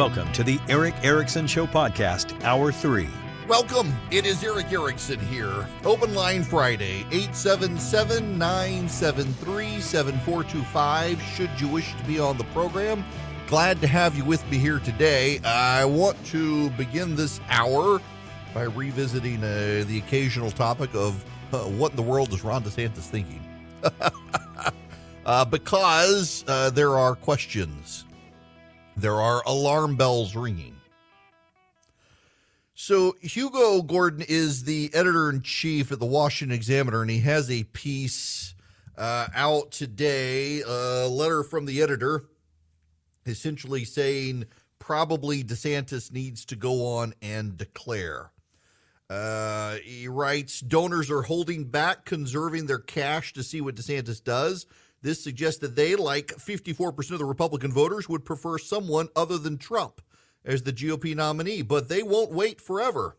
Welcome 0.00 0.32
to 0.32 0.42
the 0.42 0.58
Erick 0.70 0.94
Erickson 1.02 1.46
Show 1.46 1.66
Podcast, 1.66 2.42
Hour 2.42 2.72
3. 2.72 3.06
Welcome. 3.46 3.92
It 4.10 4.24
is 4.24 4.42
Erick 4.42 4.72
Erickson 4.72 5.20
here. 5.20 5.68
Open 5.84 6.14
line 6.14 6.42
Friday, 6.42 7.00
877 7.10 8.38
973 8.38 9.78
7425. 9.78 11.20
Should 11.20 11.50
you 11.60 11.68
wish 11.68 11.94
to 11.94 12.04
be 12.04 12.18
on 12.18 12.38
the 12.38 12.44
program, 12.44 13.04
glad 13.46 13.82
to 13.82 13.86
have 13.86 14.16
you 14.16 14.24
with 14.24 14.42
me 14.50 14.56
here 14.56 14.78
today. 14.78 15.38
I 15.44 15.84
want 15.84 16.16
to 16.28 16.70
begin 16.70 17.14
this 17.14 17.38
hour 17.50 18.00
by 18.54 18.62
revisiting 18.62 19.44
uh, 19.44 19.84
the 19.86 19.98
occasional 19.98 20.50
topic 20.50 20.94
of 20.94 21.22
uh, 21.52 21.58
what 21.58 21.90
in 21.90 21.96
the 21.96 22.02
world 22.02 22.32
is 22.32 22.42
Ron 22.42 22.64
DeSantis 22.64 23.00
thinking? 23.00 23.44
uh, 25.26 25.44
because 25.44 26.42
uh, 26.48 26.70
there 26.70 26.96
are 26.96 27.14
questions, 27.14 28.06
there 29.00 29.20
are 29.20 29.42
alarm 29.46 29.96
bells 29.96 30.36
ringing. 30.36 30.76
So, 32.74 33.16
Hugo 33.20 33.82
Gurdon 33.82 34.24
is 34.26 34.64
the 34.64 34.90
editor 34.94 35.28
in 35.28 35.42
chief 35.42 35.92
at 35.92 35.98
the 35.98 36.06
Washington 36.06 36.56
Examiner, 36.56 37.02
and 37.02 37.10
he 37.10 37.20
has 37.20 37.50
a 37.50 37.64
piece 37.64 38.54
uh, 38.96 39.28
out 39.34 39.70
today, 39.70 40.62
a 40.62 41.06
letter 41.06 41.42
from 41.42 41.66
the 41.66 41.82
editor, 41.82 42.24
essentially 43.26 43.84
saying 43.84 44.46
probably 44.78 45.44
DeSantis 45.44 46.10
needs 46.10 46.44
to 46.46 46.56
go 46.56 46.86
on 46.86 47.14
and 47.20 47.56
declare. 47.56 48.32
Uh, 49.10 49.74
he 49.84 50.08
writes 50.08 50.60
donors 50.60 51.10
are 51.10 51.22
holding 51.22 51.64
back, 51.64 52.04
conserving 52.04 52.66
their 52.66 52.78
cash 52.78 53.32
to 53.32 53.42
see 53.42 53.60
what 53.60 53.74
DeSantis 53.74 54.22
does. 54.22 54.66
This 55.02 55.22
suggests 55.22 55.60
that 55.60 55.76
they, 55.76 55.96
like 55.96 56.28
54% 56.28 57.10
of 57.12 57.18
the 57.18 57.24
Republican 57.24 57.72
voters, 57.72 58.08
would 58.08 58.24
prefer 58.24 58.58
someone 58.58 59.08
other 59.16 59.38
than 59.38 59.56
Trump 59.56 60.00
as 60.44 60.62
the 60.62 60.72
GOP 60.72 61.14
nominee, 61.14 61.62
but 61.62 61.88
they 61.88 62.02
won't 62.02 62.32
wait 62.32 62.60
forever. 62.60 63.16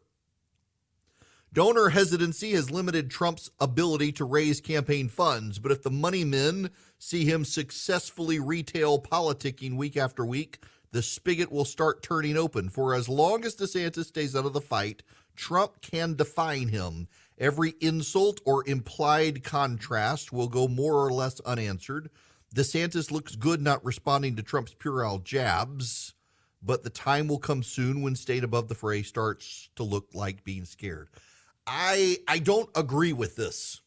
Donor 1.53 1.89
hesitancy 1.89 2.51
has 2.53 2.71
limited 2.71 3.11
Trump's 3.11 3.51
ability 3.59 4.13
to 4.13 4.23
raise 4.25 4.61
campaign 4.61 5.09
funds, 5.09 5.59
but 5.59 5.71
if 5.71 5.83
the 5.83 5.91
money 5.91 6.23
men 6.23 6.69
see 6.97 7.25
him 7.25 7.43
successfully 7.43 8.39
retail 8.39 9.01
politicking 9.01 9.75
week 9.75 9.97
after 9.97 10.25
week, 10.25 10.63
the 10.91 11.01
spigot 11.01 11.51
will 11.51 11.65
start 11.65 12.03
turning 12.03 12.37
open. 12.37 12.69
For 12.69 12.93
as 12.93 13.09
long 13.09 13.43
as 13.43 13.55
DeSantis 13.55 14.05
stays 14.05 14.33
out 14.33 14.45
of 14.45 14.53
the 14.53 14.61
fight, 14.61 15.03
Trump 15.35 15.81
can 15.81 16.15
define 16.15 16.69
him. 16.69 17.07
Every 17.41 17.73
insult 17.81 18.39
or 18.45 18.63
implied 18.69 19.43
contrast 19.43 20.31
will 20.31 20.47
go 20.47 20.67
more 20.67 21.03
or 21.03 21.11
less 21.11 21.39
unanswered. 21.39 22.11
DeSantis 22.55 23.09
looks 23.09 23.35
good 23.35 23.63
not 23.63 23.83
responding 23.83 24.35
to 24.35 24.43
Trump's 24.43 24.75
puerile 24.75 25.17
jabs, 25.17 26.13
but 26.61 26.83
the 26.83 26.91
time 26.91 27.27
will 27.27 27.39
come 27.39 27.63
soon 27.63 28.03
when 28.03 28.15
staying 28.15 28.43
above 28.43 28.67
the 28.67 28.75
fray 28.75 29.01
starts 29.01 29.69
to 29.75 29.81
look 29.81 30.09
like 30.13 30.43
being 30.43 30.65
scared. 30.65 31.09
I 31.65 32.19
I 32.27 32.37
don't 32.37 32.69
agree 32.75 33.11
with 33.11 33.37
this. 33.37 33.81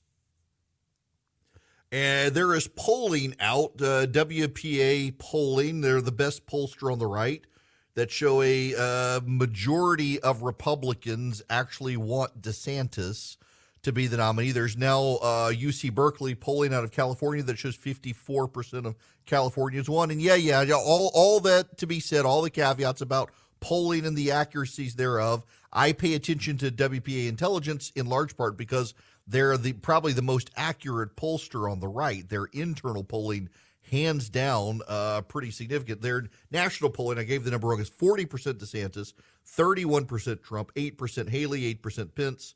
And 1.93 2.35
there 2.35 2.55
is 2.55 2.67
polling 2.67 3.37
out, 3.39 3.81
uh, 3.81 4.07
WPA 4.07 5.17
polling. 5.19 5.81
They're 5.81 6.01
the 6.01 6.11
best 6.11 6.45
pollster 6.47 6.91
on 6.91 6.99
the 6.99 7.07
right 7.07 7.47
that 7.95 8.11
show 8.11 8.43
a 8.43 8.75
uh, 8.75 9.21
majority 9.25 10.19
of 10.19 10.43
Republicans 10.43 11.41
actually 11.49 11.97
want 11.97 12.43
DeSantis 12.43 13.37
to 13.85 13.93
be 13.93 14.07
the 14.07 14.17
nominee. 14.17 14.53
There's 14.53 14.77
now 14.77 15.19
uh, 15.23 15.53
UC 15.53 15.95
Berkeley 15.95 16.35
polling 16.35 16.75
out 16.75 16.85
of 16.85 16.91
California 16.91 17.43
that 17.45 17.59
shows 17.59 17.77
54% 17.77 18.87
of 18.87 18.97
Californians 19.27 19.89
want. 19.89 20.13
And 20.13 20.21
yeah, 20.21 20.35
yeah, 20.35 20.65
all, 20.73 21.11
all 21.15 21.41
that 21.41 21.79
to 21.79 21.87
be 21.87 22.01
said, 22.01 22.25
all 22.25 22.43
the 22.43 22.51
caveats 22.51 23.01
about 23.01 23.31
polling 23.61 24.05
and 24.05 24.17
the 24.17 24.31
accuracies 24.31 24.97
thereof. 24.97 25.45
I 25.73 25.93
pay 25.93 26.15
attention 26.15 26.59
to 26.59 26.71
WPA 26.71 27.29
intelligence 27.29 27.93
in 27.95 28.07
large 28.07 28.37
part 28.37 28.57
because 28.57 28.95
they're 29.27 29.57
the 29.57 29.73
probably 29.73 30.13
the 30.13 30.23
most 30.23 30.51
accurate 30.57 31.17
pollster 31.17 31.71
on 31.71 31.81
the 31.81 31.89
right. 31.89 32.29
Their 32.29 32.47
internal 32.53 33.05
polling 33.05 33.49
hands 33.91 34.29
down 34.29 34.81
uh, 34.89 35.23
pretty 35.23 35.51
significant. 35.51 36.03
Their 36.03 36.29
national 36.51 36.91
polling, 36.91 37.19
I 37.19 37.25
gave 37.25 37.45
the 37.45 37.51
number 37.51 37.69
wrong, 37.69 37.81
is 37.81 37.91
40% 37.91 38.27
DeSantis, 38.55 39.13
31% 39.47 40.43
Trump, 40.43 40.73
8% 40.75 41.29
Haley, 41.29 41.75
8% 41.75 42.15
Pence, 42.15 42.55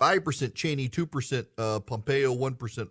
5% 0.00 0.54
Cheney, 0.54 0.88
2% 0.88 1.46
uh, 1.58 1.80
Pompeo, 1.80 2.34
1% 2.34 2.88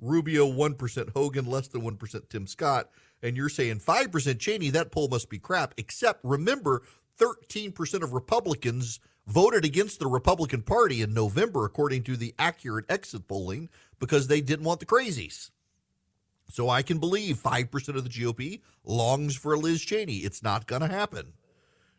Rubio, 0.00 0.46
1% 0.50 1.12
Hogan, 1.12 1.46
less 1.46 1.68
than 1.68 1.82
1% 1.82 2.28
Tim 2.28 2.46
Scott. 2.46 2.90
And 3.22 3.36
you're 3.36 3.48
saying 3.48 3.80
5% 3.80 4.38
Cheney, 4.38 4.70
that 4.70 4.90
poll 4.90 5.08
must 5.08 5.28
be 5.30 5.38
crap. 5.38 5.74
Except 5.76 6.20
remember, 6.22 6.82
13% 7.18 8.02
of 8.02 8.12
Republicans 8.12 9.00
voted 9.26 9.64
against 9.64 9.98
the 9.98 10.06
Republican 10.06 10.62
Party 10.62 11.02
in 11.02 11.12
November, 11.12 11.64
according 11.64 12.02
to 12.04 12.16
the 12.16 12.34
accurate 12.38 12.84
exit 12.88 13.26
polling, 13.26 13.68
because 13.98 14.28
they 14.28 14.40
didn't 14.40 14.64
want 14.64 14.80
the 14.80 14.86
crazies. 14.86 15.50
So 16.48 16.68
I 16.68 16.82
can 16.82 16.98
believe 16.98 17.38
5% 17.38 17.88
of 17.96 18.04
the 18.04 18.10
GOP 18.10 18.60
longs 18.84 19.34
for 19.36 19.56
Liz 19.56 19.82
Cheney. 19.82 20.18
It's 20.18 20.42
not 20.42 20.66
going 20.66 20.82
to 20.82 20.88
happen. 20.88 21.32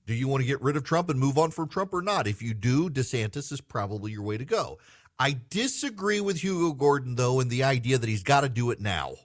Do 0.07 0.13
you 0.13 0.29
want 0.29 0.41
to 0.41 0.47
get 0.47 0.62
rid 0.62 0.78
of 0.78 0.85
Trump 0.85 1.09
and 1.09 1.19
move 1.19 1.38
on 1.38 1.51
from 1.51 1.68
Trump 1.68 1.94
or 1.94 2.01
not? 2.01 2.28
If 2.28 2.41
you 2.41 2.53
do, 2.53 2.90
DeSantis 2.90 3.51
is 3.51 3.59
probably 3.59 4.13
your 4.13 4.23
way 4.23 4.38
to 4.38 4.45
go. 4.45 4.79
I 5.19 5.38
disagree 5.50 6.22
with 6.22 6.41
Hugo 6.41 6.73
Gurdon, 6.73 7.16
though, 7.16 7.41
in 7.41 7.50
the 7.50 7.66
idea 7.66 7.97
that 7.97 8.07
he's 8.07 8.23
got 8.23 8.41
to 8.41 8.50
do 8.50 8.72
it 8.72 8.79
now, 8.79 9.16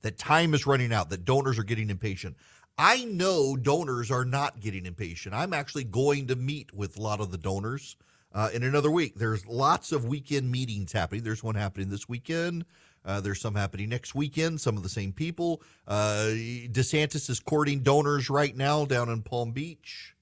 that 0.00 0.16
time 0.16 0.54
is 0.54 0.66
running 0.66 0.94
out, 0.94 1.10
that 1.10 1.26
donors 1.26 1.58
are 1.58 1.64
getting 1.64 1.90
impatient. 1.90 2.36
I 2.78 3.04
know 3.04 3.54
donors 3.54 4.10
are 4.10 4.24
not 4.24 4.60
getting 4.60 4.86
impatient. 4.86 5.34
I'm 5.34 5.52
actually 5.52 5.84
going 5.84 6.28
to 6.28 6.36
meet 6.36 6.72
with 6.72 6.96
a 6.96 7.02
lot 7.02 7.20
of 7.20 7.30
the 7.30 7.38
donors 7.38 7.96
uh, 8.32 8.48
in 8.54 8.62
another 8.62 8.90
week. 8.90 9.14
There's 9.16 9.46
lots 9.46 9.92
of 9.92 10.06
weekend 10.06 10.50
meetings 10.50 10.92
happening. 10.92 11.22
There's 11.22 11.44
one 11.44 11.54
happening 11.54 11.90
this 11.90 12.08
weekend. 12.08 12.64
Uh, 13.04 13.20
there's 13.20 13.40
some 13.40 13.54
happening 13.54 13.90
next 13.90 14.14
weekend, 14.14 14.60
some 14.60 14.76
of 14.76 14.82
the 14.82 14.88
same 14.88 15.12
people. 15.12 15.62
Uh, 15.86 16.30
DeSantis 16.70 17.28
is 17.28 17.38
courting 17.38 17.80
donors 17.80 18.30
right 18.30 18.56
now 18.56 18.84
down 18.84 19.08
in 19.08 19.22
Palm 19.22 19.52
Beach. 19.52 20.14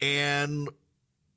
And 0.00 0.68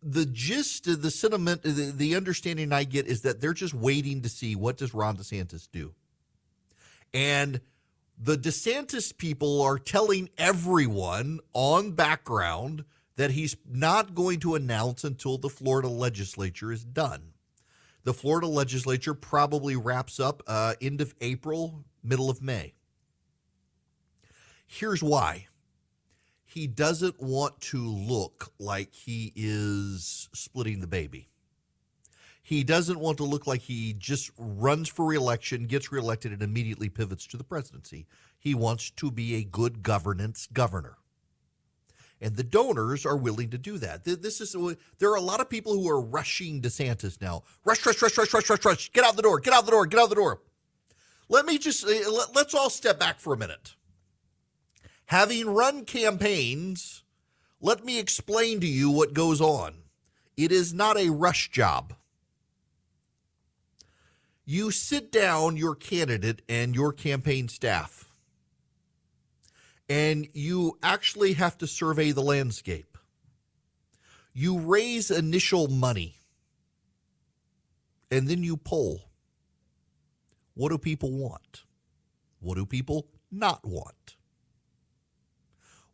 the 0.01 0.25
gist 0.25 0.87
of 0.87 1.01
the 1.01 1.11
sentiment, 1.11 1.63
the, 1.63 1.91
the 1.93 2.15
understanding 2.15 2.71
I 2.71 2.85
get 2.85 3.07
is 3.07 3.21
that 3.21 3.41
they're 3.41 3.53
just 3.53 3.73
waiting 3.73 4.21
to 4.21 4.29
see 4.29 4.55
what 4.55 4.77
does 4.77 4.93
Ron 4.93 5.17
DeSantis 5.17 5.67
do. 5.71 5.93
And 7.13 7.59
the 8.17 8.37
DeSantis 8.37 9.15
people 9.17 9.61
are 9.61 9.79
telling 9.79 10.29
everyone 10.37 11.39
on 11.53 11.91
background 11.91 12.85
that 13.15 13.31
he's 13.31 13.57
not 13.69 14.15
going 14.15 14.39
to 14.39 14.55
announce 14.55 15.03
until 15.03 15.37
the 15.37 15.49
Florida 15.49 15.89
legislature 15.89 16.71
is 16.71 16.85
done. 16.85 17.33
The 18.03 18.13
Florida 18.13 18.47
legislature 18.47 19.13
probably 19.13 19.75
wraps 19.75 20.19
up 20.19 20.41
uh, 20.47 20.75
end 20.81 21.01
of 21.01 21.13
April, 21.21 21.83
middle 22.03 22.29
of 22.29 22.41
May. 22.41 22.73
Here's 24.65 25.03
why 25.03 25.47
he 26.45 26.65
doesn't 26.67 27.21
want 27.21 27.59
to 27.61 27.77
look 27.77 28.53
like 28.57 28.93
he 28.93 29.33
is 29.35 30.29
splitting 30.33 30.79
the 30.79 30.87
baby. 30.87 31.29
He 32.41 32.63
doesn't 32.63 32.99
want 32.99 33.17
to 33.17 33.23
look 33.23 33.45
like 33.45 33.61
he 33.61 33.93
just 33.93 34.31
runs 34.37 34.89
for 34.89 35.05
reelection, 35.05 35.67
gets 35.67 35.91
reelected, 35.91 36.31
and 36.31 36.41
immediately 36.41 36.89
pivots 36.89 37.27
to 37.27 37.37
the 37.37 37.43
presidency. 37.43 38.07
He 38.39 38.55
wants 38.55 38.89
to 38.91 39.11
be 39.11 39.35
a 39.35 39.43
good 39.43 39.83
governance 39.83 40.47
governor 40.51 40.98
and 42.21 42.35
the 42.35 42.43
donors 42.43 43.05
are 43.05 43.15
willing 43.17 43.49
to 43.49 43.57
do 43.57 43.77
that. 43.77 44.03
This 44.03 44.41
is 44.41 44.55
there 44.97 45.11
are 45.11 45.15
a 45.15 45.21
lot 45.21 45.39
of 45.39 45.49
people 45.49 45.73
who 45.73 45.89
are 45.89 46.01
rushing 46.01 46.61
DeSantis 46.61 47.21
now. 47.21 47.43
Rush, 47.63 47.85
rush, 47.85 48.01
rush, 48.01 48.17
rush, 48.17 48.33
rush, 48.33 48.49
rush, 48.49 48.65
rush. 48.65 48.91
Get 48.91 49.05
out 49.05 49.15
the 49.15 49.21
door. 49.21 49.39
Get 49.39 49.53
out 49.53 49.65
the 49.65 49.71
door. 49.71 49.85
Get 49.85 49.99
out 49.99 50.09
the 50.09 50.15
door. 50.15 50.41
Let 51.29 51.45
me 51.45 51.57
just 51.57 51.85
uh, 51.85 52.25
let's 52.33 52.53
all 52.53 52.69
step 52.69 52.99
back 52.99 53.19
for 53.19 53.33
a 53.33 53.37
minute. 53.37 53.75
Having 55.05 55.49
run 55.49 55.85
campaigns, 55.85 57.03
let 57.61 57.85
me 57.85 57.99
explain 57.99 58.59
to 58.59 58.67
you 58.67 58.91
what 58.91 59.13
goes 59.13 59.41
on. 59.41 59.83
It 60.37 60.51
is 60.51 60.73
not 60.73 60.97
a 60.97 61.09
rush 61.09 61.51
job. 61.51 61.93
You 64.45 64.71
sit 64.71 65.11
down 65.11 65.57
your 65.57 65.75
candidate 65.75 66.41
and 66.49 66.73
your 66.73 66.91
campaign 66.91 67.47
staff 67.47 68.08
and 69.89 70.27
you 70.33 70.77
actually 70.83 71.33
have 71.33 71.57
to 71.57 71.67
survey 71.67 72.11
the 72.11 72.21
landscape. 72.21 72.97
You 74.33 74.59
raise 74.59 75.09
initial 75.09 75.67
money 75.67 76.19
and 78.11 78.27
then 78.27 78.43
you 78.43 78.55
poll. 78.55 79.09
What 80.53 80.69
do 80.69 80.77
people 80.77 81.11
want? 81.11 81.63
What 82.39 82.55
do 82.55 82.65
people 82.65 83.07
not 83.31 83.65
want? 83.65 84.15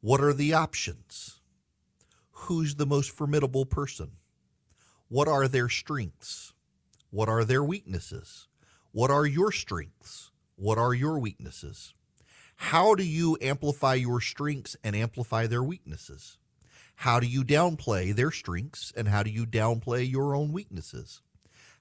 What 0.01 0.21
are 0.21 0.33
the 0.33 0.53
options? 0.53 1.39
Who's 2.31 2.75
the 2.75 2.85
most 2.85 3.11
formidable 3.11 3.65
person? 3.65 4.11
What 5.07 5.27
are 5.27 5.47
their 5.47 5.69
strengths? 5.69 6.53
What 7.09 7.29
are 7.29 7.43
their 7.43 7.63
weaknesses? 7.63 8.47
What 8.91 9.09
are 9.09 9.25
your 9.25 9.51
strengths? 9.51 10.31
What 10.55 10.77
are 10.77 10.93
your 10.93 11.17
weaknesses? 11.17 11.93
How 12.55 12.95
do 12.95 13.03
you 13.03 13.37
amplify 13.41 13.95
your 13.95 14.21
strengths 14.21 14.75
and 14.83 14.95
amplify 14.95 15.47
their 15.47 15.63
weaknesses? 15.63 16.37
How 16.95 17.19
do 17.19 17.27
you 17.27 17.43
downplay 17.43 18.15
their 18.15 18.31
strengths 18.31 18.93
and 18.95 19.07
how 19.09 19.23
do 19.23 19.29
you 19.29 19.45
downplay 19.45 20.09
your 20.09 20.35
own 20.35 20.51
weaknesses? 20.53 21.21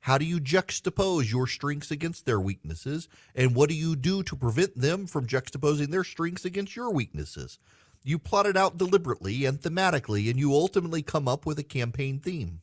How 0.00 0.18
do 0.18 0.24
you 0.26 0.38
juxtapose 0.38 1.30
your 1.30 1.46
strengths 1.46 1.90
against 1.90 2.26
their 2.26 2.40
weaknesses? 2.40 3.08
And 3.34 3.54
what 3.54 3.70
do 3.70 3.74
you 3.74 3.96
do 3.96 4.22
to 4.24 4.36
prevent 4.36 4.78
them 4.78 5.06
from 5.06 5.26
juxtaposing 5.26 5.90
their 5.90 6.04
strengths 6.04 6.44
against 6.44 6.76
your 6.76 6.90
weaknesses? 6.90 7.58
You 8.02 8.18
plot 8.18 8.44
it 8.44 8.56
out 8.56 8.76
deliberately 8.76 9.46
and 9.46 9.58
thematically, 9.58 10.28
and 10.28 10.38
you 10.38 10.52
ultimately 10.52 11.02
come 11.02 11.26
up 11.26 11.46
with 11.46 11.58
a 11.58 11.62
campaign 11.62 12.18
theme. 12.18 12.60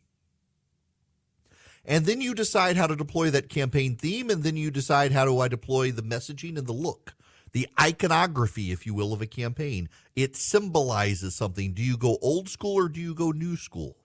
And 1.84 2.06
then 2.06 2.22
you 2.22 2.36
decide 2.36 2.78
how 2.78 2.86
to 2.86 2.96
deploy 2.96 3.32
that 3.32 3.50
campaign 3.50 3.96
theme, 3.96 4.30
and 4.30 4.44
then 4.44 4.56
you 4.56 4.70
decide 4.70 5.12
how 5.12 5.26
do 5.26 5.40
I 5.40 5.48
deploy 5.48 5.92
the 5.92 6.04
messaging 6.04 6.60
and 6.60 6.68
the 6.68 6.74
look, 6.74 7.16
the 7.54 7.68
iconography, 7.80 8.72
if 8.72 8.86
you 8.86 8.94
will, 8.94 9.14
of 9.14 9.22
a 9.22 9.28
campaign. 9.28 9.90
It 10.16 10.36
symbolizes 10.36 11.36
something. 11.36 11.74
Do 11.74 11.84
you 11.84 11.98
go 11.98 12.18
old 12.22 12.50
school 12.50 12.76
or 12.76 12.90
do 12.90 13.00
you 13.00 13.14
go 13.14 13.32
new 13.32 13.58
school? 13.58 13.98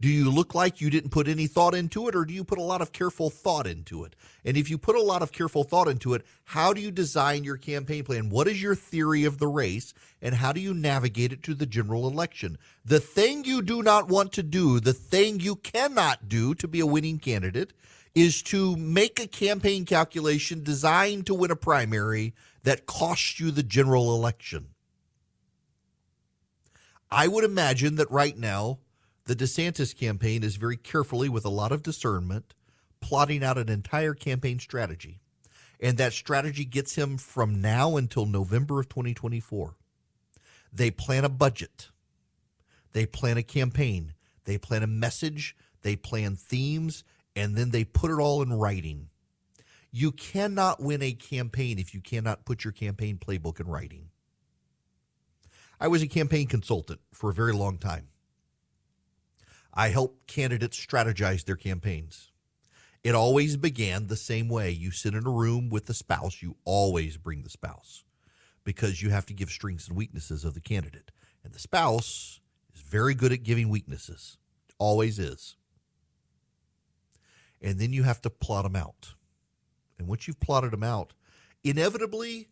Do 0.00 0.08
you 0.08 0.30
look 0.30 0.54
like 0.54 0.80
you 0.80 0.90
didn't 0.90 1.10
put 1.10 1.26
any 1.26 1.48
thought 1.48 1.74
into 1.74 2.06
it, 2.06 2.14
or 2.14 2.24
do 2.24 2.32
you 2.32 2.44
put 2.44 2.58
a 2.58 2.62
lot 2.62 2.80
of 2.80 2.92
careful 2.92 3.30
thought 3.30 3.66
into 3.66 4.04
it? 4.04 4.14
And 4.44 4.56
if 4.56 4.70
you 4.70 4.78
put 4.78 4.94
a 4.94 5.02
lot 5.02 5.22
of 5.22 5.32
careful 5.32 5.64
thought 5.64 5.88
into 5.88 6.14
it, 6.14 6.24
how 6.44 6.72
do 6.72 6.80
you 6.80 6.92
design 6.92 7.42
your 7.42 7.56
campaign 7.56 8.04
plan? 8.04 8.28
What 8.28 8.46
is 8.46 8.62
your 8.62 8.76
theory 8.76 9.24
of 9.24 9.38
the 9.38 9.48
race, 9.48 9.94
and 10.22 10.36
how 10.36 10.52
do 10.52 10.60
you 10.60 10.72
navigate 10.72 11.32
it 11.32 11.42
to 11.44 11.54
the 11.54 11.66
general 11.66 12.06
election? 12.06 12.58
The 12.84 13.00
thing 13.00 13.44
you 13.44 13.60
do 13.60 13.82
not 13.82 14.08
want 14.08 14.32
to 14.34 14.44
do, 14.44 14.78
the 14.78 14.92
thing 14.92 15.40
you 15.40 15.56
cannot 15.56 16.28
do 16.28 16.54
to 16.54 16.68
be 16.68 16.78
a 16.78 16.86
winning 16.86 17.18
candidate, 17.18 17.72
is 18.22 18.42
to 18.42 18.74
make 18.76 19.20
a 19.20 19.28
campaign 19.28 19.84
calculation 19.84 20.64
designed 20.64 21.26
to 21.26 21.34
win 21.34 21.50
a 21.50 21.56
primary 21.56 22.34
that 22.64 22.86
costs 22.86 23.38
you 23.38 23.50
the 23.50 23.62
general 23.62 24.14
election. 24.14 24.68
I 27.10 27.28
would 27.28 27.44
imagine 27.44 27.94
that 27.96 28.10
right 28.10 28.36
now, 28.36 28.80
the 29.26 29.36
DeSantis 29.36 29.96
campaign 29.96 30.42
is 30.42 30.56
very 30.56 30.76
carefully, 30.76 31.28
with 31.28 31.44
a 31.44 31.50
lot 31.50 31.70
of 31.70 31.82
discernment, 31.82 32.54
plotting 33.00 33.44
out 33.44 33.56
an 33.56 33.68
entire 33.68 34.14
campaign 34.14 34.58
strategy. 34.58 35.20
And 35.80 35.96
that 35.98 36.12
strategy 36.12 36.64
gets 36.64 36.96
him 36.96 37.18
from 37.18 37.60
now 37.60 37.96
until 37.96 38.26
November 38.26 38.80
of 38.80 38.88
2024. 38.88 39.76
They 40.72 40.90
plan 40.90 41.24
a 41.24 41.28
budget, 41.28 41.90
they 42.92 43.06
plan 43.06 43.36
a 43.36 43.42
campaign, 43.42 44.14
they 44.44 44.58
plan 44.58 44.82
a 44.82 44.88
message, 44.88 45.56
they 45.82 45.94
plan 45.94 46.34
themes, 46.34 47.04
and 47.38 47.54
then 47.54 47.70
they 47.70 47.84
put 47.84 48.10
it 48.10 48.20
all 48.20 48.42
in 48.42 48.52
writing. 48.52 49.10
You 49.92 50.10
cannot 50.10 50.82
win 50.82 51.02
a 51.02 51.12
campaign 51.12 51.78
if 51.78 51.94
you 51.94 52.00
cannot 52.00 52.44
put 52.44 52.64
your 52.64 52.72
campaign 52.72 53.16
playbook 53.16 53.60
in 53.60 53.68
writing. 53.68 54.08
I 55.80 55.86
was 55.86 56.02
a 56.02 56.08
campaign 56.08 56.48
consultant 56.48 57.00
for 57.12 57.30
a 57.30 57.34
very 57.34 57.52
long 57.52 57.78
time. 57.78 58.08
I 59.72 59.90
helped 59.90 60.26
candidates 60.26 60.84
strategize 60.84 61.44
their 61.44 61.56
campaigns. 61.56 62.32
It 63.04 63.14
always 63.14 63.56
began 63.56 64.08
the 64.08 64.16
same 64.16 64.48
way. 64.48 64.70
You 64.72 64.90
sit 64.90 65.14
in 65.14 65.24
a 65.24 65.30
room 65.30 65.68
with 65.68 65.86
the 65.86 65.94
spouse, 65.94 66.42
you 66.42 66.56
always 66.64 67.16
bring 67.16 67.44
the 67.44 67.50
spouse 67.50 68.02
because 68.64 69.00
you 69.00 69.10
have 69.10 69.26
to 69.26 69.32
give 69.32 69.50
strengths 69.50 69.86
and 69.86 69.96
weaknesses 69.96 70.44
of 70.44 70.54
the 70.54 70.60
candidate. 70.60 71.12
And 71.44 71.52
the 71.54 71.60
spouse 71.60 72.40
is 72.74 72.80
very 72.80 73.14
good 73.14 73.32
at 73.32 73.44
giving 73.44 73.68
weaknesses, 73.68 74.38
always 74.78 75.20
is. 75.20 75.57
And 77.60 77.78
then 77.78 77.92
you 77.92 78.04
have 78.04 78.20
to 78.22 78.30
plot 78.30 78.64
them 78.64 78.76
out. 78.76 79.14
And 79.98 80.06
once 80.06 80.26
you've 80.26 80.40
plotted 80.40 80.70
them 80.70 80.84
out, 80.84 81.12
inevitably, 81.64 82.48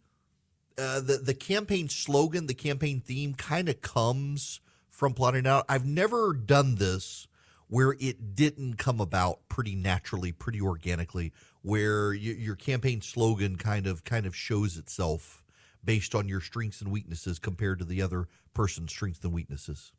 uh, 0.79 1.01
the 1.01 1.19
the 1.19 1.35
campaign 1.35 1.89
slogan, 1.89 2.47
the 2.47 2.55
campaign 2.55 3.01
theme, 3.01 3.35
kind 3.35 3.69
of 3.69 3.81
comes 3.81 4.61
from 4.91 5.15
plotting 5.15 5.47
out. 5.47 5.65
I've 5.69 5.87
never 5.87 6.33
done 6.33 6.77
this 6.77 7.29
where 7.69 7.97
it 7.99 8.35
didn't 8.35 8.75
come 8.75 9.01
about 9.01 9.49
pretty 9.49 9.75
naturally, 9.75 10.33
pretty 10.33 10.61
organically, 10.61 11.33
where 11.63 12.13
you, 12.13 12.33
your 12.33 12.57
campaign 12.57 13.01
slogan 13.01 13.57
kind 13.57 13.87
of 13.87 14.05
kind 14.05 14.27
of 14.27 14.37
shows 14.37 14.77
itself 14.77 15.43
based 15.85 16.15
on 16.15 16.29
your 16.29 16.41
strengths 16.41 16.81
and 16.81 16.91
weaknesses 16.91 17.39
compared 17.39 17.79
to 17.79 17.85
the 17.85 18.03
other 18.03 18.29
person's 18.55 18.93
strengths 18.93 19.25
and 19.25 19.33
weaknesses. 19.33 19.93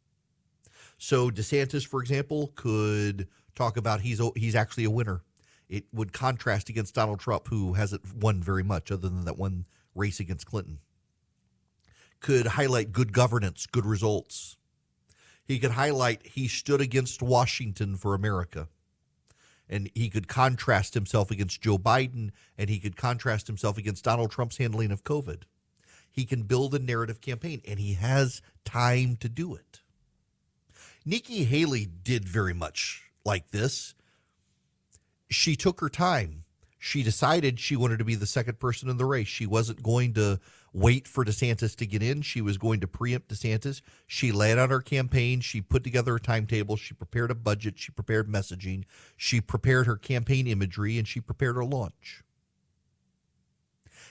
So 0.97 1.29
DeSantis, 1.29 1.85
for 1.85 2.01
example, 2.01 2.51
could 2.55 3.27
talk 3.55 3.77
about 3.77 4.01
he's 4.01 4.21
he's 4.35 4.55
actually 4.55 4.85
a 4.85 4.91
winner. 4.91 5.23
It 5.69 5.85
would 5.91 6.13
contrast 6.13 6.69
against 6.69 6.95
Donald 6.95 7.19
Trump, 7.19 7.47
who 7.47 7.73
hasn't 7.73 8.15
won 8.15 8.41
very 8.41 8.63
much 8.63 8.91
other 8.91 9.09
than 9.09 9.25
that 9.25 9.37
one 9.37 9.65
race 9.95 10.19
against 10.19 10.45
Clinton. 10.45 10.79
Could 12.19 12.47
highlight 12.47 12.93
good 12.93 13.11
governance, 13.11 13.65
good 13.65 13.85
results, 13.85 14.57
he 15.47 15.59
could 15.59 15.71
highlight 15.71 16.27
he 16.27 16.49
stood 16.49 16.81
against 16.81 17.21
Washington 17.21 17.95
for 17.95 18.13
America. 18.13 18.67
And 19.69 19.89
he 19.95 20.09
could 20.09 20.27
contrast 20.27 20.93
himself 20.93 21.31
against 21.31 21.61
Joe 21.61 21.77
Biden 21.77 22.31
and 22.57 22.69
he 22.69 22.79
could 22.79 22.97
contrast 22.97 23.47
himself 23.47 23.77
against 23.77 24.03
Donald 24.03 24.31
Trump's 24.31 24.57
handling 24.57 24.91
of 24.91 25.03
COVID. 25.03 25.43
He 26.09 26.25
can 26.25 26.43
build 26.43 26.73
a 26.73 26.79
narrative 26.79 27.21
campaign 27.21 27.61
and 27.65 27.79
he 27.79 27.93
has 27.93 28.41
time 28.65 29.15
to 29.17 29.29
do 29.29 29.55
it. 29.55 29.81
Nikki 31.07 31.45
Haley 31.45 31.85
did 31.85 32.27
very 32.27 32.53
much 32.53 33.09
like 33.23 33.51
this. 33.51 33.95
She 35.29 35.55
took 35.55 35.79
her 35.79 35.87
time. 35.87 36.43
She 36.77 37.01
decided 37.01 37.61
she 37.61 37.77
wanted 37.77 37.99
to 37.99 38.05
be 38.05 38.15
the 38.15 38.25
second 38.25 38.59
person 38.59 38.89
in 38.89 38.97
the 38.97 39.05
race. 39.05 39.29
She 39.29 39.45
wasn't 39.45 39.81
going 39.81 40.15
to 40.15 40.41
wait 40.73 41.07
for 41.07 41.23
DeSantis 41.23 41.77
to 41.77 41.85
get 41.85 42.03
in. 42.03 42.23
She 42.23 42.41
was 42.41 42.57
going 42.57 42.81
to 42.81 42.89
preempt 42.89 43.29
DeSantis. 43.29 43.81
She 44.05 44.33
laid 44.33 44.57
out 44.57 44.69
her 44.69 44.81
campaign. 44.81 45.39
She 45.39 45.61
put 45.61 45.85
together 45.85 46.17
a 46.17 46.19
timetable. 46.19 46.75
She 46.75 46.93
prepared 46.93 47.31
a 47.31 47.35
budget. 47.35 47.79
She 47.79 47.93
prepared 47.93 48.27
messaging. 48.27 48.83
She 49.15 49.39
prepared 49.39 49.87
her 49.87 49.95
campaign 49.95 50.45
imagery 50.45 50.97
and 50.97 51.07
she 51.07 51.21
prepared 51.21 51.55
her 51.55 51.63
launch. 51.63 52.21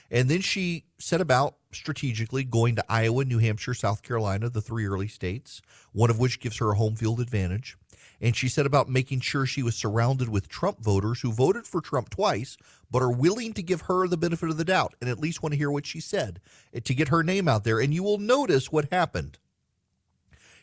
And 0.09 0.29
then 0.29 0.41
she 0.41 0.85
set 0.97 1.21
about 1.21 1.57
strategically 1.77 2.43
going 2.43 2.75
to 2.75 2.85
Iowa, 2.89 3.25
New 3.25 3.39
Hampshire, 3.39 3.73
South 3.73 4.01
Carolina, 4.03 4.49
the 4.49 4.61
three 4.61 4.85
early 4.85 5.07
states, 5.07 5.61
one 5.93 6.09
of 6.09 6.19
which 6.19 6.39
gives 6.39 6.57
her 6.57 6.71
a 6.71 6.75
home 6.75 6.95
field 6.95 7.19
advantage. 7.19 7.77
And 8.19 8.35
she 8.35 8.49
said 8.49 8.65
about 8.65 8.89
making 8.89 9.19
sure 9.19 9.45
she 9.45 9.61
was 9.61 9.75
surrounded 9.75 10.29
with 10.29 10.49
Trump 10.49 10.79
voters 10.79 11.21
who 11.21 11.31
voted 11.31 11.67
for 11.67 11.81
Trump 11.81 12.09
twice, 12.09 12.57
but 12.89 13.01
are 13.01 13.11
willing 13.11 13.53
to 13.53 13.61
give 13.61 13.81
her 13.81 14.07
the 14.07 14.17
benefit 14.17 14.49
of 14.49 14.57
the 14.57 14.65
doubt 14.65 14.95
and 14.99 15.09
at 15.09 15.19
least 15.19 15.43
want 15.43 15.53
to 15.53 15.57
hear 15.57 15.69
what 15.69 15.85
she 15.85 15.99
said 15.99 16.39
eh, 16.73 16.79
to 16.83 16.95
get 16.95 17.09
her 17.09 17.23
name 17.23 17.47
out 17.47 17.63
there. 17.63 17.79
And 17.79 17.93
you 17.93 18.03
will 18.03 18.17
notice 18.17 18.71
what 18.71 18.91
happened. 18.91 19.37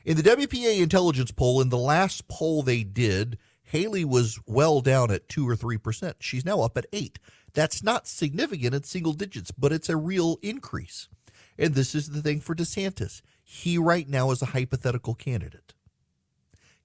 In 0.05 0.17
the 0.17 0.23
WPA 0.23 0.83
intelligence 0.83 1.31
poll, 1.31 1.61
in 1.61 1.69
the 1.69 1.79
last 1.79 2.29
poll 2.29 2.63
they 2.63 2.83
did, 2.83 3.39
Haley 3.63 4.05
was 4.05 4.39
well 4.47 4.81
down 4.81 5.11
at 5.11 5.29
two 5.29 5.49
or 5.49 5.57
three 5.57 5.79
percent. 5.79 6.17
She's 6.21 6.45
now 6.45 6.61
up 6.61 6.77
at 6.77 6.87
eight. 6.93 7.19
That's 7.55 7.83
not 7.83 8.07
significant 8.07 8.75
in 8.75 8.83
single 8.83 9.13
digits, 9.13 9.51
but 9.51 9.73
it's 9.73 9.89
a 9.89 9.97
real 9.97 10.39
increase. 10.43 11.09
And 11.57 11.75
this 11.75 11.95
is 11.95 12.11
the 12.11 12.21
thing 12.21 12.41
for 12.41 12.55
DeSantis. 12.55 13.23
He 13.43 13.79
right 13.79 14.09
now 14.09 14.31
is 14.33 14.43
a 14.43 14.47
hypothetical 14.47 15.15
candidate 15.15 15.75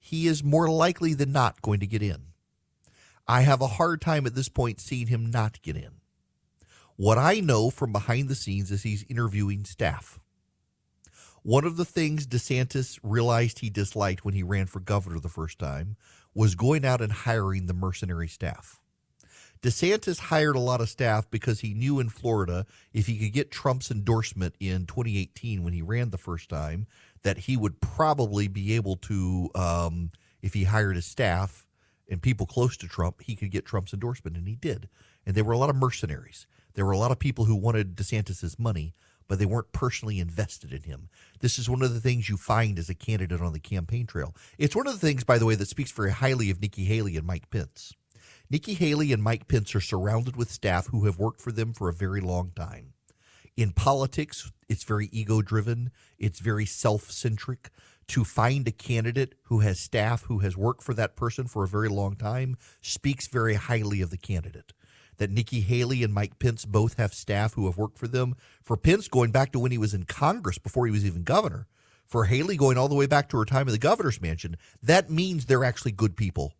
he 0.00 0.26
is 0.26 0.42
more 0.42 0.68
likely 0.68 1.14
than 1.14 1.30
not 1.30 1.62
going 1.62 1.78
to 1.78 1.86
get 1.86 2.02
in. 2.02 2.32
I 3.28 3.42
have 3.42 3.60
a 3.60 3.68
hard 3.68 4.00
time 4.00 4.26
at 4.26 4.34
this 4.34 4.48
point 4.48 4.80
seeing 4.80 5.06
him 5.06 5.30
not 5.30 5.62
get 5.62 5.76
in. 5.76 6.00
What 6.96 7.18
I 7.18 7.40
know 7.40 7.70
from 7.70 7.92
behind 7.92 8.28
the 8.28 8.34
scenes 8.34 8.70
is 8.72 8.82
he's 8.82 9.04
interviewing 9.08 9.64
staff. 9.64 10.18
One 11.42 11.64
of 11.64 11.76
the 11.76 11.84
things 11.84 12.26
DeSantis 12.26 12.98
realized 13.02 13.60
he 13.60 13.70
disliked 13.70 14.24
when 14.24 14.34
he 14.34 14.42
ran 14.42 14.66
for 14.66 14.80
governor 14.80 15.20
the 15.20 15.28
first 15.28 15.58
time 15.58 15.96
was 16.34 16.54
going 16.54 16.84
out 16.84 17.00
and 17.00 17.12
hiring 17.12 17.66
the 17.66 17.74
mercenary 17.74 18.28
staff. 18.28 18.79
DeSantis 19.62 20.18
hired 20.18 20.56
a 20.56 20.60
lot 20.60 20.80
of 20.80 20.88
staff 20.88 21.30
because 21.30 21.60
he 21.60 21.74
knew 21.74 22.00
in 22.00 22.08
Florida 22.08 22.64
if 22.94 23.06
he 23.06 23.18
could 23.18 23.32
get 23.32 23.50
Trump's 23.50 23.90
endorsement 23.90 24.54
in 24.58 24.86
2018 24.86 25.62
when 25.62 25.74
he 25.74 25.82
ran 25.82 26.10
the 26.10 26.18
first 26.18 26.48
time, 26.48 26.86
that 27.22 27.38
he 27.38 27.56
would 27.58 27.80
probably 27.80 28.48
be 28.48 28.74
able 28.74 28.96
to, 28.96 29.50
um, 29.54 30.10
if 30.40 30.54
he 30.54 30.64
hired 30.64 30.96
his 30.96 31.04
staff 31.04 31.66
and 32.08 32.22
people 32.22 32.46
close 32.46 32.76
to 32.78 32.88
Trump, 32.88 33.20
he 33.20 33.36
could 33.36 33.50
get 33.50 33.66
Trump's 33.66 33.92
endorsement, 33.92 34.36
and 34.36 34.48
he 34.48 34.56
did. 34.56 34.88
And 35.26 35.34
there 35.34 35.44
were 35.44 35.52
a 35.52 35.58
lot 35.58 35.70
of 35.70 35.76
mercenaries. 35.76 36.46
There 36.72 36.86
were 36.86 36.92
a 36.92 36.98
lot 36.98 37.12
of 37.12 37.18
people 37.18 37.44
who 37.44 37.54
wanted 37.54 37.96
DeSantis's 37.96 38.58
money, 38.58 38.94
but 39.28 39.38
they 39.38 39.46
weren't 39.46 39.72
personally 39.72 40.18
invested 40.20 40.72
in 40.72 40.82
him. 40.82 41.10
This 41.40 41.58
is 41.58 41.68
one 41.68 41.82
of 41.82 41.92
the 41.92 42.00
things 42.00 42.30
you 42.30 42.38
find 42.38 42.78
as 42.78 42.88
a 42.88 42.94
candidate 42.94 43.42
on 43.42 43.52
the 43.52 43.60
campaign 43.60 44.06
trail. 44.06 44.34
It's 44.56 44.74
one 44.74 44.86
of 44.86 44.94
the 44.94 45.06
things, 45.06 45.22
by 45.22 45.36
the 45.36 45.44
way, 45.44 45.54
that 45.54 45.68
speaks 45.68 45.92
very 45.92 46.12
highly 46.12 46.50
of 46.50 46.62
Nikki 46.62 46.84
Haley 46.84 47.16
and 47.16 47.26
Mike 47.26 47.50
Pence. 47.50 47.94
Nikki 48.52 48.74
Haley 48.74 49.12
and 49.12 49.22
Mike 49.22 49.46
Pence 49.46 49.76
are 49.76 49.80
surrounded 49.80 50.34
with 50.34 50.50
staff 50.50 50.88
who 50.88 51.04
have 51.04 51.20
worked 51.20 51.40
for 51.40 51.52
them 51.52 51.72
for 51.72 51.88
a 51.88 51.92
very 51.94 52.20
long 52.20 52.50
time. 52.56 52.94
In 53.56 53.70
politics, 53.72 54.50
it's 54.68 54.82
very 54.82 55.08
ego 55.12 55.40
driven, 55.40 55.92
it's 56.18 56.40
very 56.40 56.66
self 56.66 57.10
centric. 57.12 57.70
To 58.08 58.24
find 58.24 58.66
a 58.66 58.72
candidate 58.72 59.36
who 59.44 59.60
has 59.60 59.78
staff 59.78 60.24
who 60.24 60.40
has 60.40 60.56
worked 60.56 60.82
for 60.82 60.94
that 60.94 61.14
person 61.14 61.46
for 61.46 61.62
a 61.62 61.68
very 61.68 61.88
long 61.88 62.16
time 62.16 62.56
speaks 62.80 63.28
very 63.28 63.54
highly 63.54 64.00
of 64.00 64.10
the 64.10 64.18
candidate. 64.18 64.72
that 65.18 65.30
Nikki 65.30 65.60
Haley 65.60 66.02
and 66.02 66.12
Mike 66.14 66.38
Pence 66.40 66.64
both 66.64 66.94
have 66.96 67.14
staff 67.14 67.54
who 67.54 67.66
have 67.66 67.76
worked 67.76 67.98
for 67.98 68.08
them. 68.08 68.34
For 68.64 68.76
Pence, 68.76 69.06
going 69.06 69.30
back 69.30 69.52
to 69.52 69.58
when 69.60 69.70
he 69.70 69.78
was 69.78 69.94
in 69.94 70.04
Congress 70.04 70.58
before 70.58 70.86
he 70.86 70.92
was 70.92 71.04
even 71.06 71.22
governor. 71.22 71.68
For 72.06 72.24
Haley, 72.24 72.56
going 72.56 72.78
all 72.78 72.88
the 72.88 72.94
way 72.96 73.06
back 73.06 73.28
to 73.28 73.36
her 73.36 73.44
time 73.44 73.68
in 73.68 73.72
the 73.72 73.78
governor's 73.78 74.20
mansion. 74.20 74.56
That 74.82 75.10
means 75.10 75.46
they're 75.46 75.64
actually 75.64 75.92
good 75.92 76.16
people. 76.16 76.54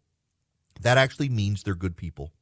That 0.80 0.99
actually 0.99 1.28
means 1.28 1.62
they're 1.62 1.75
good 1.75 1.96
people. 1.96 2.32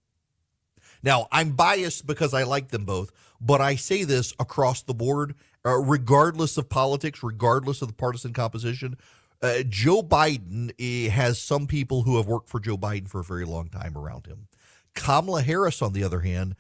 Now, 1.03 1.29
I'm 1.31 1.53
biased 1.53 2.07
because 2.07 2.35
I 2.35 2.43
like 2.43 2.69
them 2.69 2.85
both, 2.85 3.13
but 3.41 3.61
I 3.61 3.77
say 3.77 4.05
this 4.05 4.33
across 4.41 4.83
the 4.83 4.95
board, 4.95 5.35
uh, 5.65 5.79
regardless 5.79 6.57
of 6.57 6.69
politics, 6.69 7.23
regardless 7.23 7.83
of 7.83 7.89
the 7.89 7.95
partisan 7.95 8.33
composition. 8.33 8.97
Uh, 9.41 9.63
Joe 9.69 10.03
Biden 10.03 10.73
eh, 10.81 11.09
has 11.11 11.39
some 11.39 11.67
people 11.69 12.03
who 12.03 12.17
have 12.17 12.27
worked 12.27 12.49
for 12.49 12.59
Joe 12.59 12.77
Biden 12.77 13.09
for 13.09 13.21
a 13.21 13.25
very 13.25 13.45
long 13.45 13.69
time 13.69 13.97
around 13.97 14.27
him. 14.27 14.49
Kamala 14.95 15.43
Harris, 15.43 15.81
on 15.81 15.93
the 15.93 16.03
other 16.03 16.21
hand, 16.21 16.57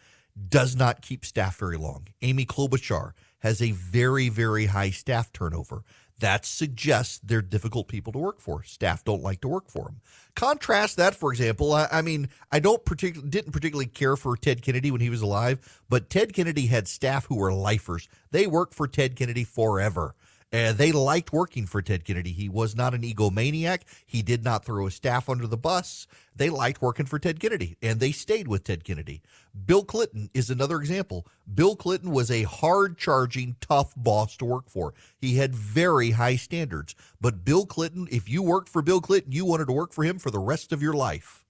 does 0.48 0.76
not 0.76 1.02
keep 1.02 1.24
staff 1.24 1.56
very 1.58 1.76
long. 1.76 2.06
Amy 2.22 2.46
Klobuchar 2.46 3.12
has 3.40 3.60
a 3.60 3.72
very, 3.72 4.28
very 4.28 4.66
high 4.66 4.90
staff 4.90 5.32
turnover. 5.32 5.82
That 6.20 6.44
suggests 6.44 7.20
they're 7.22 7.42
difficult 7.42 7.86
people 7.86 8.12
to 8.12 8.18
work 8.18 8.40
for. 8.40 8.64
Staff 8.64 9.04
don't 9.04 9.22
like 9.22 9.40
to 9.42 9.48
work 9.48 9.70
for 9.70 9.84
them. 9.84 10.00
Contrast 10.34 10.96
that, 10.96 11.14
for 11.14 11.32
example. 11.32 11.72
I, 11.72 11.88
I 11.92 12.02
mean, 12.02 12.28
I 12.50 12.58
don't 12.58 12.84
particularly 12.84 13.30
didn't 13.30 13.52
particularly 13.52 13.86
care 13.86 14.16
for 14.16 14.36
Ted 14.36 14.62
Kennedy 14.62 14.90
when 14.90 15.00
he 15.00 15.10
was 15.10 15.22
alive, 15.22 15.80
but 15.88 16.10
Ted 16.10 16.32
Kennedy 16.32 16.66
had 16.66 16.88
staff 16.88 17.26
who 17.26 17.36
were 17.36 17.52
lifers. 17.52 18.08
They 18.30 18.46
worked 18.46 18.74
for 18.74 18.88
Ted 18.88 19.14
Kennedy 19.14 19.44
forever. 19.44 20.14
And 20.50 20.78
they 20.78 20.92
liked 20.92 21.30
working 21.30 21.66
for 21.66 21.82
Ted 21.82 22.04
Kennedy. 22.04 22.32
He 22.32 22.48
was 22.48 22.74
not 22.74 22.94
an 22.94 23.02
egomaniac. 23.02 23.82
He 24.06 24.22
did 24.22 24.44
not 24.44 24.64
throw 24.64 24.86
his 24.86 24.94
staff 24.94 25.28
under 25.28 25.46
the 25.46 25.58
bus. 25.58 26.06
They 26.34 26.48
liked 26.48 26.80
working 26.80 27.04
for 27.04 27.18
Ted 27.18 27.38
Kennedy, 27.38 27.76
and 27.82 28.00
they 28.00 28.12
stayed 28.12 28.48
with 28.48 28.64
Ted 28.64 28.82
Kennedy. 28.82 29.20
Bill 29.66 29.84
Clinton 29.84 30.30
is 30.32 30.48
another 30.48 30.78
example. 30.78 31.26
Bill 31.52 31.76
Clinton 31.76 32.12
was 32.12 32.30
a 32.30 32.44
hard 32.44 32.96
charging, 32.96 33.56
tough 33.60 33.92
boss 33.94 34.38
to 34.38 34.46
work 34.46 34.70
for. 34.70 34.94
He 35.18 35.36
had 35.36 35.54
very 35.54 36.12
high 36.12 36.36
standards. 36.36 36.94
But 37.20 37.44
Bill 37.44 37.66
Clinton, 37.66 38.08
if 38.10 38.26
you 38.26 38.42
worked 38.42 38.70
for 38.70 38.80
Bill 38.80 39.02
Clinton, 39.02 39.32
you 39.32 39.44
wanted 39.44 39.66
to 39.66 39.72
work 39.72 39.92
for 39.92 40.04
him 40.04 40.18
for 40.18 40.30
the 40.30 40.38
rest 40.38 40.72
of 40.72 40.80
your 40.80 40.94
life 40.94 41.44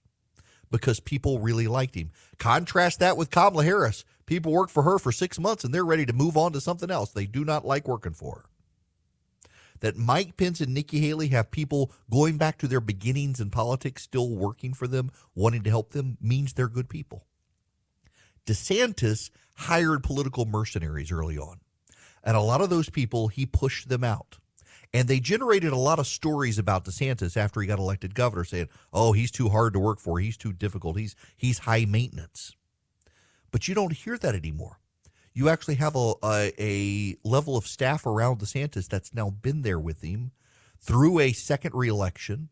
because 0.71 0.99
people 0.99 1.39
really 1.39 1.67
liked 1.67 1.95
him. 1.95 2.11
Contrast 2.37 2.99
that 2.99 3.15
with 3.15 3.31
Kamala 3.31 3.63
Harris. 3.63 4.03
People 4.25 4.51
work 4.51 4.69
for 4.69 4.83
her 4.83 4.99
for 4.99 5.11
six 5.11 5.39
months 5.39 5.63
and 5.63 5.73
they're 5.73 5.85
ready 5.85 6.05
to 6.05 6.13
move 6.13 6.37
on 6.37 6.51
to 6.53 6.61
something 6.61 6.91
else. 6.91 7.11
They 7.11 7.25
do 7.25 7.45
not 7.45 7.65
like 7.65 7.87
working 7.87 8.13
for 8.13 8.48
that 9.81 9.97
Mike 9.97 10.37
Pence 10.37 10.61
and 10.61 10.73
Nikki 10.73 10.99
Haley 10.99 11.29
have 11.29 11.51
people 11.51 11.91
going 12.09 12.37
back 12.37 12.57
to 12.59 12.67
their 12.67 12.81
beginnings 12.81 13.39
in 13.39 13.49
politics 13.49 14.03
still 14.03 14.29
working 14.29 14.73
for 14.73 14.87
them, 14.87 15.11
wanting 15.35 15.63
to 15.63 15.69
help 15.69 15.91
them, 15.91 16.17
means 16.21 16.53
they're 16.53 16.67
good 16.67 16.89
people. 16.89 17.25
DeSantis 18.45 19.29
hired 19.55 20.03
political 20.03 20.45
mercenaries 20.45 21.11
early 21.11 21.37
on. 21.37 21.59
And 22.23 22.35
a 22.35 22.41
lot 22.41 22.61
of 22.61 22.69
those 22.69 22.89
people, 22.89 23.27
he 23.27 23.45
pushed 23.45 23.89
them 23.89 24.03
out. 24.03 24.39
And 24.93 25.07
they 25.07 25.19
generated 25.19 25.71
a 25.71 25.77
lot 25.77 25.99
of 25.99 26.07
stories 26.07 26.57
about 26.57 26.83
DeSantis 26.83 27.37
after 27.37 27.61
he 27.61 27.67
got 27.67 27.77
elected 27.77 28.15
governor, 28.15 28.43
saying, 28.43 28.69
"Oh, 28.91 29.13
he's 29.13 29.29
too 29.29 29.49
hard 29.49 29.73
to 29.73 29.79
work 29.79 29.99
for. 29.99 30.19
He's 30.19 30.35
too 30.35 30.51
difficult. 30.51 30.97
He's 30.97 31.15
he's 31.37 31.59
high 31.59 31.85
maintenance." 31.85 32.55
But 33.51 33.67
you 33.67 33.75
don't 33.75 33.93
hear 33.93 34.17
that 34.17 34.33
anymore 34.33 34.79
you 35.33 35.49
actually 35.49 35.75
have 35.75 35.95
a, 35.95 36.13
a, 36.23 36.53
a 36.59 37.15
level 37.23 37.55
of 37.55 37.67
staff 37.67 38.05
around 38.05 38.39
DeSantis 38.39 38.87
that's 38.87 39.13
now 39.13 39.29
been 39.29 39.61
there 39.61 39.79
with 39.79 40.01
him 40.01 40.31
through 40.79 41.19
a 41.19 41.31
second 41.33 41.73
reelection, 41.73 42.49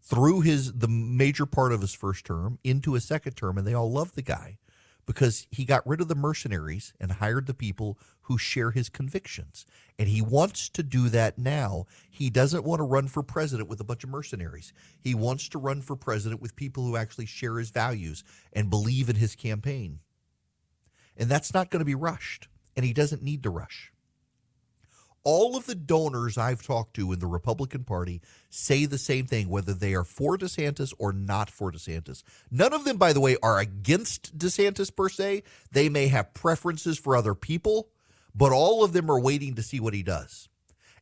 through 0.00 0.40
his 0.40 0.72
the 0.72 0.88
major 0.88 1.46
part 1.46 1.72
of 1.72 1.80
his 1.80 1.94
first 1.94 2.24
term 2.24 2.58
into 2.64 2.94
a 2.94 3.00
second 3.00 3.34
term, 3.34 3.58
and 3.58 3.66
they 3.66 3.74
all 3.74 3.90
love 3.90 4.14
the 4.14 4.22
guy 4.22 4.58
because 5.06 5.46
he 5.50 5.64
got 5.64 5.86
rid 5.86 6.00
of 6.00 6.08
the 6.08 6.14
mercenaries 6.14 6.92
and 7.00 7.12
hired 7.12 7.46
the 7.46 7.54
people 7.54 7.96
who 8.22 8.36
share 8.36 8.72
his 8.72 8.88
convictions. 8.88 9.64
And 9.98 10.08
he 10.08 10.20
wants 10.20 10.68
to 10.70 10.82
do 10.82 11.08
that 11.10 11.38
now. 11.38 11.86
He 12.10 12.28
doesn't 12.28 12.64
want 12.64 12.80
to 12.80 12.84
run 12.84 13.06
for 13.06 13.22
president 13.22 13.68
with 13.68 13.80
a 13.80 13.84
bunch 13.84 14.02
of 14.02 14.10
mercenaries. 14.10 14.72
He 15.00 15.14
wants 15.14 15.48
to 15.50 15.58
run 15.58 15.80
for 15.80 15.94
president 15.94 16.42
with 16.42 16.56
people 16.56 16.84
who 16.84 16.96
actually 16.96 17.26
share 17.26 17.58
his 17.58 17.70
values 17.70 18.24
and 18.52 18.68
believe 18.68 19.08
in 19.08 19.16
his 19.16 19.36
campaign. 19.36 20.00
And 21.16 21.28
that's 21.28 21.54
not 21.54 21.70
going 21.70 21.80
to 21.80 21.86
be 21.86 21.94
rushed. 21.94 22.48
And 22.76 22.84
he 22.84 22.92
doesn't 22.92 23.22
need 23.22 23.42
to 23.44 23.50
rush. 23.50 23.92
All 25.24 25.56
of 25.56 25.66
the 25.66 25.74
donors 25.74 26.38
I've 26.38 26.62
talked 26.62 26.94
to 26.94 27.10
in 27.10 27.18
the 27.18 27.26
Republican 27.26 27.82
Party 27.82 28.20
say 28.48 28.86
the 28.86 28.96
same 28.96 29.26
thing, 29.26 29.48
whether 29.48 29.74
they 29.74 29.92
are 29.94 30.04
for 30.04 30.38
DeSantis 30.38 30.94
or 30.98 31.12
not 31.12 31.50
for 31.50 31.72
DeSantis. 31.72 32.22
None 32.48 32.72
of 32.72 32.84
them, 32.84 32.96
by 32.96 33.12
the 33.12 33.20
way, 33.20 33.36
are 33.42 33.58
against 33.58 34.38
DeSantis 34.38 34.94
per 34.94 35.08
se. 35.08 35.42
They 35.72 35.88
may 35.88 36.06
have 36.08 36.32
preferences 36.32 36.96
for 36.96 37.16
other 37.16 37.34
people, 37.34 37.88
but 38.36 38.52
all 38.52 38.84
of 38.84 38.92
them 38.92 39.10
are 39.10 39.18
waiting 39.18 39.56
to 39.56 39.64
see 39.64 39.80
what 39.80 39.94
he 39.94 40.04
does. 40.04 40.48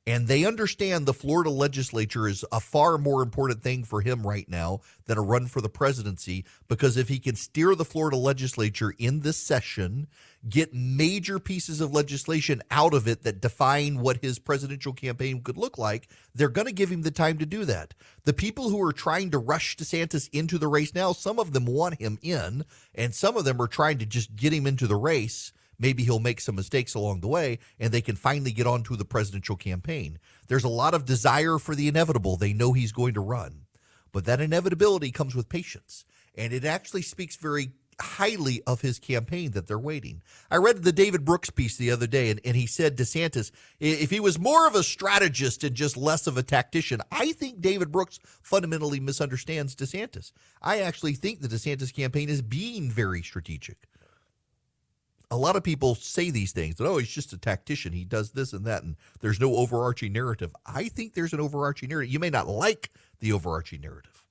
And 0.06 0.28
they 0.28 0.44
understand 0.44 1.06
the 1.06 1.14
Florida 1.14 1.48
legislature 1.48 2.28
is 2.28 2.44
a 2.52 2.60
far 2.60 2.98
more 2.98 3.22
important 3.22 3.62
thing 3.62 3.84
for 3.84 4.02
him 4.02 4.26
right 4.26 4.46
now 4.48 4.80
than 5.06 5.16
a 5.16 5.22
run 5.22 5.46
for 5.46 5.62
the 5.62 5.70
presidency. 5.70 6.44
Because 6.68 6.98
if 6.98 7.08
he 7.08 7.18
can 7.18 7.36
steer 7.36 7.74
the 7.74 7.86
Florida 7.86 8.18
legislature 8.18 8.94
in 8.98 9.20
this 9.20 9.38
session, 9.38 10.06
get 10.46 10.74
major 10.74 11.38
pieces 11.38 11.80
of 11.80 11.94
legislation 11.94 12.62
out 12.70 12.92
of 12.92 13.08
it 13.08 13.22
that 13.22 13.40
define 13.40 14.00
what 14.00 14.18
his 14.18 14.38
presidential 14.38 14.92
campaign 14.92 15.40
could 15.40 15.56
look 15.56 15.78
like, 15.78 16.06
they're 16.34 16.48
going 16.50 16.66
to 16.66 16.72
give 16.72 16.90
him 16.90 17.00
the 17.00 17.10
time 17.10 17.38
to 17.38 17.46
do 17.46 17.64
that. 17.64 17.94
The 18.24 18.34
people 18.34 18.68
who 18.68 18.82
are 18.82 18.92
trying 18.92 19.30
to 19.30 19.38
rush 19.38 19.74
DeSantis 19.74 20.28
into 20.34 20.58
the 20.58 20.68
race 20.68 20.94
now, 20.94 21.12
some 21.12 21.38
of 21.38 21.54
them 21.54 21.64
want 21.64 21.98
him 21.98 22.18
in, 22.20 22.66
and 22.94 23.14
some 23.14 23.38
of 23.38 23.46
them 23.46 23.60
are 23.60 23.68
trying 23.68 23.96
to 23.98 24.06
just 24.06 24.36
get 24.36 24.52
him 24.52 24.66
into 24.66 24.86
the 24.86 24.96
race 24.96 25.52
maybe 25.78 26.04
he'll 26.04 26.18
make 26.18 26.40
some 26.40 26.56
mistakes 26.56 26.94
along 26.94 27.20
the 27.20 27.28
way 27.28 27.58
and 27.78 27.92
they 27.92 28.00
can 28.00 28.16
finally 28.16 28.52
get 28.52 28.66
on 28.66 28.82
to 28.84 28.96
the 28.96 29.04
presidential 29.04 29.56
campaign. 29.56 30.18
There's 30.48 30.64
a 30.64 30.68
lot 30.68 30.94
of 30.94 31.04
desire 31.04 31.58
for 31.58 31.74
the 31.74 31.88
inevitable. 31.88 32.36
They 32.36 32.52
know 32.52 32.72
he's 32.72 32.92
going 32.92 33.14
to 33.14 33.20
run. 33.20 33.62
But 34.12 34.26
that 34.26 34.40
inevitability 34.40 35.10
comes 35.10 35.34
with 35.34 35.48
patience. 35.48 36.04
And 36.36 36.52
it 36.52 36.64
actually 36.64 37.02
speaks 37.02 37.36
very 37.36 37.72
highly 38.00 38.62
of 38.66 38.80
his 38.80 38.98
campaign 38.98 39.52
that 39.52 39.66
they're 39.66 39.78
waiting. 39.78 40.22
I 40.50 40.56
read 40.56 40.82
the 40.82 40.92
David 40.92 41.24
Brooks 41.24 41.50
piece 41.50 41.76
the 41.76 41.90
other 41.90 42.06
day, 42.06 42.30
and, 42.30 42.40
and 42.44 42.56
he 42.56 42.66
said 42.66 42.96
DeSantis, 42.96 43.50
if 43.80 44.10
he 44.10 44.20
was 44.20 44.38
more 44.38 44.66
of 44.66 44.74
a 44.74 44.82
strategist 44.82 45.64
and 45.64 45.74
just 45.74 45.96
less 45.96 46.26
of 46.26 46.36
a 46.36 46.42
tactician, 46.42 47.00
I 47.10 47.32
think 47.32 47.60
David 47.60 47.92
Brooks 47.92 48.18
fundamentally 48.42 49.00
misunderstands 49.00 49.76
DeSantis. 49.76 50.32
I 50.62 50.80
actually 50.80 51.14
think 51.14 51.40
the 51.40 51.48
DeSantis 51.48 51.94
campaign 51.94 52.28
is 52.28 52.42
being 52.42 52.90
very 52.90 53.22
strategic 53.22 53.88
a 55.30 55.36
lot 55.36 55.56
of 55.56 55.64
people 55.64 55.94
say 55.94 56.30
these 56.30 56.52
things 56.52 56.76
that 56.76 56.86
oh 56.86 56.98
he's 56.98 57.08
just 57.08 57.32
a 57.32 57.38
tactician. 57.38 57.92
He 57.92 58.04
does 58.04 58.32
this 58.32 58.52
and 58.52 58.64
that 58.66 58.82
and 58.82 58.96
there's 59.20 59.40
no 59.40 59.54
overarching 59.56 60.12
narrative. 60.12 60.54
I 60.66 60.88
think 60.88 61.14
there's 61.14 61.32
an 61.32 61.40
overarching 61.40 61.88
narrative. 61.88 62.12
You 62.12 62.18
may 62.18 62.30
not 62.30 62.48
like 62.48 62.90
the 63.20 63.32
overarching 63.32 63.80
narrative 63.80 64.24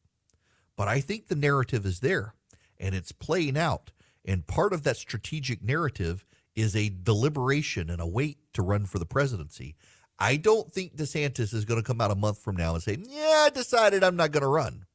but 0.76 0.88
i 0.88 1.00
think 1.00 1.28
the 1.28 1.36
narrative 1.36 1.86
is 1.86 2.00
there 2.00 2.36
and 2.80 2.94
it's 2.96 3.12
playing 3.12 3.58
out 3.58 3.92
and 4.26 4.48
part 4.48 4.74
of 4.74 4.84
that 4.84 4.98
strategic 4.98 5.64
narrative 5.64 6.26
is 6.56 6.76
a 6.76 6.90
deliberation 6.90 7.90
and 7.90 8.02
a 8.02 8.08
wait 8.08 8.38
to 8.54 8.62
run 8.62 8.86
for 8.86 9.00
the 9.00 9.06
presidency. 9.06 9.76
I 10.20 10.38
don't 10.38 10.72
think 10.72 10.96
desantis 10.96 11.54
is 11.54 11.66
going 11.66 11.82
to 11.82 11.86
come 11.86 12.00
out 12.00 12.12
a 12.12 12.16
month 12.16 12.40
from 12.40 12.56
now 12.56 12.74
and 12.74 12.84
say 12.84 12.98
yeah 13.06 13.46
i 13.46 13.50
decided 13.54 14.04
i'm 14.04 14.16
not 14.16 14.32
going 14.32 14.44
to 14.44 14.48
run. 14.48 14.86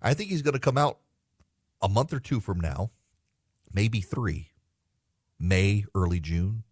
I 0.00 0.14
think 0.14 0.30
he's 0.30 0.42
going 0.42 0.54
to 0.54 0.60
come 0.60 0.78
out 0.78 0.98
a 1.82 1.88
month 1.88 2.12
or 2.12 2.20
two 2.20 2.40
from 2.40 2.60
now 2.60 2.90
maybe 3.72 4.00
three 4.00 4.50
May, 5.38 5.84
early 5.94 6.20
June. 6.20 6.64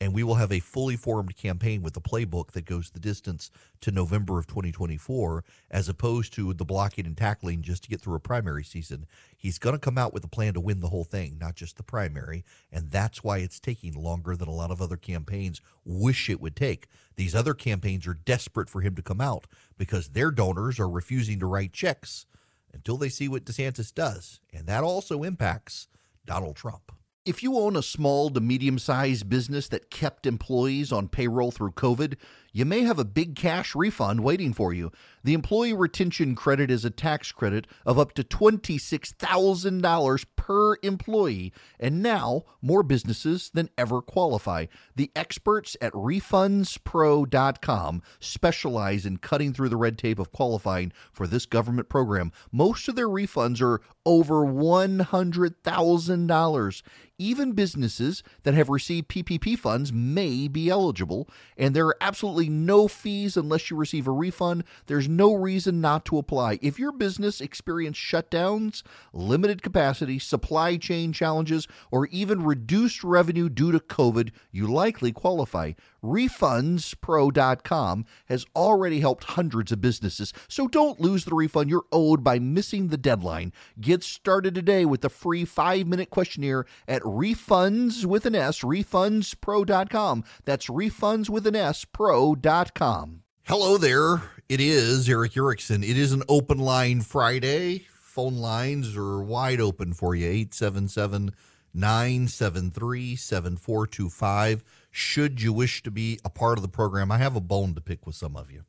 And 0.00 0.12
we 0.12 0.24
will 0.24 0.34
have 0.34 0.52
a 0.52 0.60
fully 0.60 0.96
formed 0.96 1.36
campaign 1.36 1.80
with 1.80 1.96
a 1.96 2.00
playbook 2.00 2.50
that 2.52 2.64
goes 2.66 2.90
the 2.90 3.00
distance 3.00 3.50
to 3.80 3.90
November 3.90 4.38
of 4.38 4.46
2024, 4.46 5.44
as 5.70 5.88
opposed 5.88 6.34
to 6.34 6.52
the 6.52 6.64
blocking 6.64 7.06
and 7.06 7.16
tackling 7.16 7.62
just 7.62 7.84
to 7.84 7.88
get 7.88 8.00
through 8.00 8.16
a 8.16 8.20
primary 8.20 8.64
season. 8.64 9.06
He's 9.36 9.58
going 9.58 9.74
to 9.74 9.78
come 9.78 9.96
out 9.96 10.12
with 10.12 10.24
a 10.24 10.28
plan 10.28 10.52
to 10.54 10.60
win 10.60 10.80
the 10.80 10.88
whole 10.88 11.04
thing, 11.04 11.38
not 11.40 11.54
just 11.54 11.76
the 11.76 11.84
primary. 11.84 12.44
And 12.72 12.90
that's 12.90 13.22
why 13.22 13.38
it's 13.38 13.60
taking 13.60 13.94
longer 13.94 14.36
than 14.36 14.48
a 14.48 14.54
lot 14.54 14.72
of 14.72 14.82
other 14.82 14.96
campaigns 14.96 15.60
wish 15.84 16.28
it 16.28 16.40
would 16.40 16.56
take. 16.56 16.88
These 17.16 17.34
other 17.34 17.54
campaigns 17.54 18.06
are 18.06 18.14
desperate 18.14 18.68
for 18.68 18.80
him 18.80 18.96
to 18.96 19.02
come 19.02 19.20
out 19.20 19.46
because 19.78 20.08
their 20.08 20.32
donors 20.32 20.80
are 20.80 20.88
refusing 20.88 21.38
to 21.38 21.46
write 21.46 21.72
checks 21.72 22.26
until 22.74 22.96
they 22.96 23.08
see 23.08 23.28
what 23.28 23.44
DeSantis 23.44 23.94
does. 23.94 24.40
And 24.52 24.66
that 24.66 24.82
also 24.82 25.22
impacts 25.22 25.86
Donald 26.26 26.56
Trump. 26.56 26.92
If 27.24 27.42
you 27.42 27.56
own 27.56 27.74
a 27.74 27.82
small 27.82 28.28
to 28.28 28.40
medium 28.40 28.78
sized 28.78 29.30
business 29.30 29.68
that 29.68 29.90
kept 29.90 30.26
employees 30.26 30.92
on 30.92 31.08
payroll 31.08 31.50
through 31.50 31.70
COVID, 31.70 32.16
you 32.54 32.64
may 32.64 32.80
have 32.82 33.00
a 33.00 33.04
big 33.04 33.34
cash 33.34 33.74
refund 33.74 34.20
waiting 34.20 34.52
for 34.52 34.72
you. 34.72 34.92
The 35.24 35.34
Employee 35.34 35.72
Retention 35.72 36.36
Credit 36.36 36.70
is 36.70 36.84
a 36.84 36.90
tax 36.90 37.32
credit 37.32 37.66
of 37.84 37.98
up 37.98 38.14
to 38.14 38.22
$26,000 38.22 40.24
per 40.36 40.76
employee, 40.82 41.52
and 41.80 42.00
now 42.00 42.44
more 42.62 42.84
businesses 42.84 43.50
than 43.52 43.70
ever 43.76 44.00
qualify. 44.00 44.66
The 44.94 45.10
experts 45.16 45.76
at 45.80 45.92
refundspro.com 45.94 48.02
specialize 48.20 49.04
in 49.04 49.16
cutting 49.16 49.52
through 49.52 49.70
the 49.70 49.76
red 49.76 49.98
tape 49.98 50.20
of 50.20 50.30
qualifying 50.30 50.92
for 51.12 51.26
this 51.26 51.46
government 51.46 51.88
program. 51.88 52.30
Most 52.52 52.86
of 52.86 52.94
their 52.94 53.08
refunds 53.08 53.60
are 53.60 53.80
over 54.06 54.44
$100,000. 54.44 56.82
Even 57.16 57.52
businesses 57.52 58.24
that 58.42 58.54
have 58.54 58.68
received 58.68 59.06
PPP 59.08 59.56
funds 59.58 59.92
may 59.92 60.48
be 60.48 60.68
eligible, 60.68 61.28
and 61.56 61.74
there 61.74 61.86
are 61.86 61.96
absolutely 62.00 62.43
no 62.48 62.88
fees 62.88 63.36
unless 63.36 63.70
you 63.70 63.76
receive 63.76 64.06
a 64.06 64.12
refund. 64.12 64.64
There's 64.86 65.08
no 65.08 65.34
reason 65.34 65.80
not 65.80 66.04
to 66.06 66.18
apply. 66.18 66.58
If 66.62 66.78
your 66.78 66.92
business 66.92 67.40
experienced 67.40 68.00
shutdowns, 68.00 68.82
limited 69.12 69.62
capacity, 69.62 70.18
supply 70.18 70.76
chain 70.76 71.12
challenges, 71.12 71.66
or 71.90 72.06
even 72.06 72.44
reduced 72.44 73.04
revenue 73.04 73.48
due 73.48 73.72
to 73.72 73.80
COVID, 73.80 74.30
you 74.50 74.66
likely 74.66 75.12
qualify. 75.12 75.72
RefundsPro.com 76.04 78.04
has 78.26 78.46
already 78.54 79.00
helped 79.00 79.24
hundreds 79.24 79.72
of 79.72 79.80
businesses, 79.80 80.32
so 80.48 80.68
don't 80.68 81.00
lose 81.00 81.24
the 81.24 81.34
refund 81.34 81.70
you're 81.70 81.86
owed 81.90 82.22
by 82.22 82.38
missing 82.38 82.88
the 82.88 82.96
deadline. 82.96 83.52
Get 83.80 84.04
started 84.04 84.54
today 84.54 84.84
with 84.84 85.00
the 85.00 85.08
free 85.08 85.44
five 85.44 85.86
minute 85.86 86.10
questionnaire 86.10 86.66
at 86.86 87.02
refunds 87.02 88.04
with 88.04 88.26
an 88.26 88.34
S, 88.34 88.60
refundspro.com. 88.60 90.24
That's 90.44 90.66
refunds 90.66 91.30
with 91.30 91.46
an 91.46 91.56
S, 91.56 91.84
pro.com. 91.84 93.22
Hello 93.44 93.76
there. 93.76 94.22
It 94.48 94.60
is 94.60 95.08
Erick 95.08 95.36
Erickson. 95.36 95.82
It 95.82 95.96
is 95.96 96.12
an 96.12 96.22
open 96.28 96.58
line 96.58 97.00
Friday. 97.00 97.86
Phone 98.00 98.36
lines 98.36 98.96
are 98.96 99.22
wide 99.22 99.60
open 99.60 99.92
for 99.92 100.14
you 100.14 100.26
877 100.26 101.32
973 101.74 103.16
7425. 103.16 104.64
Should 104.96 105.42
you 105.42 105.52
wish 105.52 105.82
to 105.82 105.90
be 105.90 106.20
a 106.24 106.30
part 106.30 106.56
of 106.56 106.62
the 106.62 106.68
program, 106.68 107.10
I 107.10 107.18
have 107.18 107.34
a 107.34 107.40
bone 107.40 107.74
to 107.74 107.80
pick 107.80 108.06
with 108.06 108.14
some 108.14 108.36
of 108.36 108.52
you. 108.52 108.62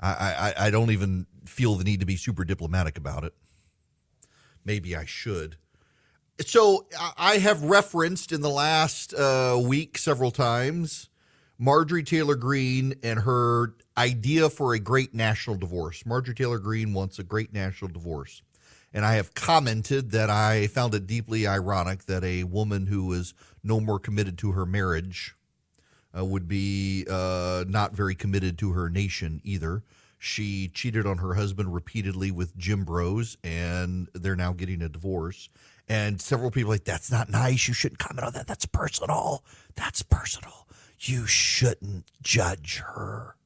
I, 0.00 0.54
I, 0.56 0.66
I 0.66 0.70
don't 0.70 0.90
even 0.90 1.26
feel 1.44 1.74
the 1.74 1.84
need 1.84 2.00
to 2.00 2.06
be 2.06 2.16
super 2.16 2.42
diplomatic 2.42 2.96
about 2.96 3.22
it. 3.22 3.34
Maybe 4.64 4.96
I 4.96 5.04
should. 5.04 5.56
So 6.46 6.86
I 7.18 7.36
have 7.36 7.62
referenced 7.64 8.32
in 8.32 8.40
the 8.40 8.48
last 8.48 9.12
uh, 9.12 9.60
week 9.62 9.98
several 9.98 10.30
times 10.30 11.10
Marjorie 11.58 12.02
Taylor 12.02 12.34
Greene 12.34 12.94
and 13.02 13.20
her 13.20 13.74
idea 13.98 14.48
for 14.48 14.72
a 14.72 14.78
great 14.78 15.12
national 15.12 15.56
divorce. 15.56 16.06
Marjorie 16.06 16.34
Taylor 16.34 16.58
Greene 16.58 16.94
wants 16.94 17.18
a 17.18 17.24
great 17.24 17.52
national 17.52 17.90
divorce. 17.90 18.40
And 18.92 19.04
I 19.04 19.16
have 19.16 19.34
commented 19.34 20.12
that 20.12 20.30
I 20.30 20.66
found 20.68 20.94
it 20.94 21.06
deeply 21.06 21.46
ironic 21.46 22.06
that 22.06 22.24
a 22.24 22.44
woman 22.44 22.86
who 22.86 23.12
is 23.12 23.34
no 23.62 23.80
more 23.80 23.98
committed 23.98 24.38
to 24.38 24.52
her 24.52 24.66
marriage 24.66 25.34
uh, 26.16 26.24
would 26.24 26.48
be 26.48 27.06
uh, 27.08 27.64
not 27.68 27.92
very 27.92 28.14
committed 28.14 28.58
to 28.58 28.72
her 28.72 28.88
nation 28.88 29.40
either. 29.44 29.82
She 30.18 30.68
cheated 30.68 31.06
on 31.06 31.18
her 31.18 31.34
husband 31.34 31.72
repeatedly 31.72 32.30
with 32.30 32.56
gym 32.56 32.84
Bros, 32.84 33.38
and 33.42 34.08
they're 34.12 34.36
now 34.36 34.52
getting 34.52 34.82
a 34.82 34.88
divorce. 34.88 35.48
And 35.88 36.20
several 36.20 36.50
people 36.50 36.70
like, 36.70 36.84
that's 36.84 37.10
not 37.10 37.30
nice. 37.30 37.66
You 37.66 37.74
shouldn't 37.74 37.98
comment 37.98 38.26
on 38.26 38.32
that. 38.34 38.46
That's 38.46 38.66
personal. 38.66 39.42
That's 39.76 40.02
personal. 40.02 40.68
You 40.98 41.26
shouldn't 41.26 42.04
judge 42.22 42.82
her. 42.86 43.36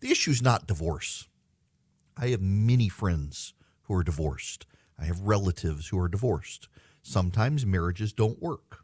The 0.00 0.10
issue 0.10 0.30
is 0.30 0.42
not 0.42 0.66
divorce. 0.66 1.26
I 2.16 2.28
have 2.28 2.42
many 2.42 2.88
friends 2.90 3.54
who 3.84 3.94
are 3.94 4.04
divorced. 4.04 4.66
I 4.98 5.06
have 5.06 5.20
relatives 5.20 5.88
who 5.88 5.98
are 5.98 6.08
divorced. 6.08 6.68
Sometimes 7.02 7.66
marriages 7.66 8.12
don't 8.12 8.40
work. 8.40 8.83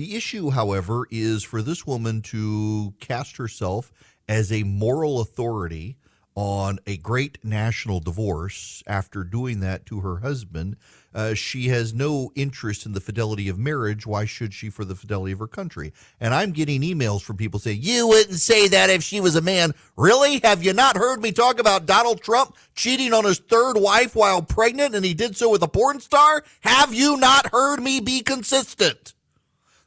The 0.00 0.16
issue, 0.16 0.48
however, 0.48 1.06
is 1.10 1.42
for 1.42 1.60
this 1.60 1.86
woman 1.86 2.22
to 2.22 2.94
cast 3.00 3.36
herself 3.36 3.92
as 4.26 4.50
a 4.50 4.62
moral 4.62 5.20
authority 5.20 5.98
on 6.34 6.78
a 6.86 6.96
great 6.96 7.36
national 7.44 8.00
divorce 8.00 8.82
after 8.86 9.24
doing 9.24 9.60
that 9.60 9.84
to 9.84 10.00
her 10.00 10.20
husband. 10.20 10.76
Uh, 11.14 11.34
she 11.34 11.68
has 11.68 11.92
no 11.92 12.32
interest 12.34 12.86
in 12.86 12.92
the 12.92 13.00
fidelity 13.02 13.50
of 13.50 13.58
marriage. 13.58 14.06
Why 14.06 14.24
should 14.24 14.54
she 14.54 14.70
for 14.70 14.86
the 14.86 14.94
fidelity 14.94 15.32
of 15.32 15.38
her 15.38 15.46
country? 15.46 15.92
And 16.18 16.32
I'm 16.32 16.52
getting 16.52 16.80
emails 16.80 17.20
from 17.20 17.36
people 17.36 17.60
saying, 17.60 17.80
You 17.82 18.08
wouldn't 18.08 18.38
say 18.38 18.68
that 18.68 18.88
if 18.88 19.02
she 19.02 19.20
was 19.20 19.36
a 19.36 19.42
man. 19.42 19.74
Really? 19.98 20.40
Have 20.42 20.64
you 20.64 20.72
not 20.72 20.96
heard 20.96 21.20
me 21.20 21.30
talk 21.30 21.60
about 21.60 21.84
Donald 21.84 22.22
Trump 22.22 22.56
cheating 22.74 23.12
on 23.12 23.26
his 23.26 23.38
third 23.38 23.74
wife 23.76 24.16
while 24.16 24.40
pregnant 24.40 24.94
and 24.94 25.04
he 25.04 25.12
did 25.12 25.36
so 25.36 25.50
with 25.50 25.62
a 25.62 25.68
porn 25.68 26.00
star? 26.00 26.42
Have 26.60 26.94
you 26.94 27.18
not 27.18 27.52
heard 27.52 27.82
me 27.82 28.00
be 28.00 28.22
consistent? 28.22 29.12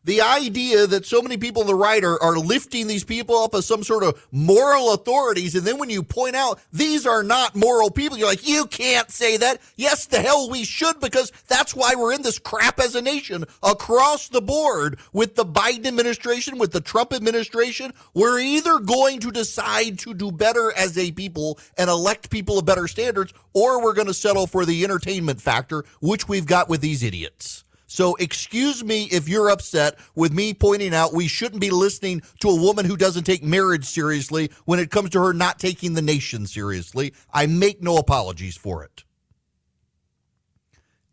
The 0.03 0.21
idea 0.21 0.87
that 0.87 1.05
so 1.05 1.21
many 1.21 1.37
people 1.37 1.61
in 1.61 1.67
the 1.67 1.75
right 1.75 2.03
are, 2.03 2.21
are 2.21 2.37
lifting 2.37 2.87
these 2.87 3.03
people 3.03 3.37
up 3.37 3.55
as 3.55 3.65
some 3.65 3.83
sort 3.83 4.03
of 4.03 4.27
moral 4.31 4.93
authorities. 4.93 5.55
And 5.55 5.65
then 5.65 5.77
when 5.77 5.89
you 5.89 6.03
point 6.03 6.35
out 6.35 6.59
these 6.71 7.05
are 7.05 7.23
not 7.23 7.55
moral 7.55 7.89
people, 7.89 8.17
you're 8.17 8.27
like, 8.27 8.47
you 8.47 8.65
can't 8.65 9.09
say 9.09 9.37
that. 9.37 9.61
Yes, 9.75 10.05
the 10.05 10.19
hell 10.19 10.49
we 10.49 10.63
should, 10.63 10.99
because 10.99 11.31
that's 11.47 11.75
why 11.75 11.95
we're 11.95 12.13
in 12.13 12.21
this 12.21 12.39
crap 12.39 12.79
as 12.79 12.95
a 12.95 13.01
nation 13.01 13.45
across 13.61 14.27
the 14.27 14.41
board 14.41 14.99
with 15.13 15.35
the 15.35 15.45
Biden 15.45 15.85
administration, 15.85 16.57
with 16.57 16.71
the 16.71 16.81
Trump 16.81 17.13
administration. 17.13 17.93
We're 18.13 18.39
either 18.39 18.79
going 18.79 19.19
to 19.21 19.31
decide 19.31 19.99
to 19.99 20.13
do 20.13 20.31
better 20.31 20.73
as 20.75 20.97
a 20.97 21.11
people 21.11 21.59
and 21.77 21.89
elect 21.89 22.29
people 22.29 22.59
of 22.59 22.65
better 22.65 22.87
standards, 22.87 23.33
or 23.53 23.83
we're 23.83 23.93
going 23.93 24.07
to 24.07 24.13
settle 24.13 24.47
for 24.47 24.65
the 24.65 24.83
entertainment 24.83 25.41
factor, 25.41 25.85
which 26.01 26.27
we've 26.27 26.45
got 26.45 26.69
with 26.69 26.81
these 26.81 27.03
idiots. 27.03 27.63
So 27.93 28.15
excuse 28.15 28.83
me 28.83 29.03
if 29.11 29.29
you're 29.29 29.51
upset 29.51 29.99
with 30.15 30.33
me 30.33 30.55
pointing 30.55 30.95
out 30.95 31.13
we 31.13 31.27
shouldn't 31.27 31.61
be 31.61 31.69
listening 31.69 32.23
to 32.39 32.49
a 32.49 32.59
woman 32.59 32.85
who 32.85 32.97
doesn't 32.97 33.23
take 33.23 33.43
marriage 33.43 33.85
seriously 33.85 34.49
when 34.65 34.79
it 34.79 34.89
comes 34.89 35.11
to 35.11 35.21
her 35.21 35.31
not 35.31 35.59
taking 35.59 35.93
the 35.93 36.01
nation 36.01 36.47
seriously. 36.47 37.13
I 37.31 37.45
make 37.45 37.83
no 37.83 37.97
apologies 37.97 38.57
for 38.57 38.83
it. 38.83 39.03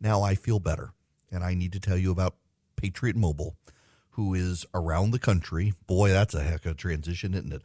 Now 0.01 0.23
I 0.23 0.35
feel 0.35 0.59
better, 0.59 0.95
and 1.31 1.45
I 1.45 1.53
need 1.53 1.75
to 1.75 1.81
tell 1.81 1.99
you 1.99 2.11
about 2.11 2.37
Patriot 2.77 3.15
Mobile, 3.15 3.57
who 4.13 4.33
is 4.33 4.65
around 4.73 5.11
the 5.11 5.19
country. 5.19 5.75
Boy, 5.87 6.09
that's 6.09 6.33
a 6.33 6.43
heck 6.43 6.65
of 6.65 6.73
a 6.73 6.75
transition, 6.77 7.35
isn't 7.35 7.53
it? 7.53 7.63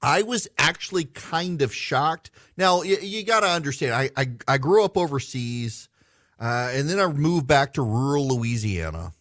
I 0.00 0.22
was 0.22 0.46
actually 0.56 1.06
kind 1.06 1.62
of 1.62 1.74
shocked. 1.74 2.30
Now, 2.56 2.82
you, 2.82 2.96
you 3.02 3.24
got 3.24 3.40
to 3.40 3.48
understand, 3.48 3.92
I, 3.92 4.10
I, 4.16 4.30
I, 4.46 4.58
grew 4.58 4.84
up 4.84 4.96
overseas, 4.96 5.88
uh, 6.38 6.70
and 6.72 6.88
then 6.88 7.00
I 7.00 7.08
moved 7.08 7.48
back 7.48 7.72
to 7.72 7.82
rural 7.82 8.28
Louisiana. 8.28 9.14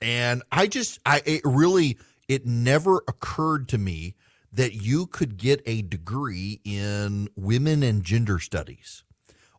And 0.00 0.44
I 0.52 0.68
just, 0.68 1.00
I 1.04 1.22
it 1.24 1.40
really, 1.44 1.98
it 2.28 2.46
never 2.46 3.02
occurred 3.08 3.68
to 3.68 3.78
me 3.78 4.14
that 4.52 4.74
you 4.74 5.06
could 5.06 5.36
get 5.36 5.62
a 5.66 5.82
degree 5.82 6.60
in 6.64 7.28
women 7.36 7.82
and 7.82 8.02
gender 8.02 8.38
studies 8.38 9.04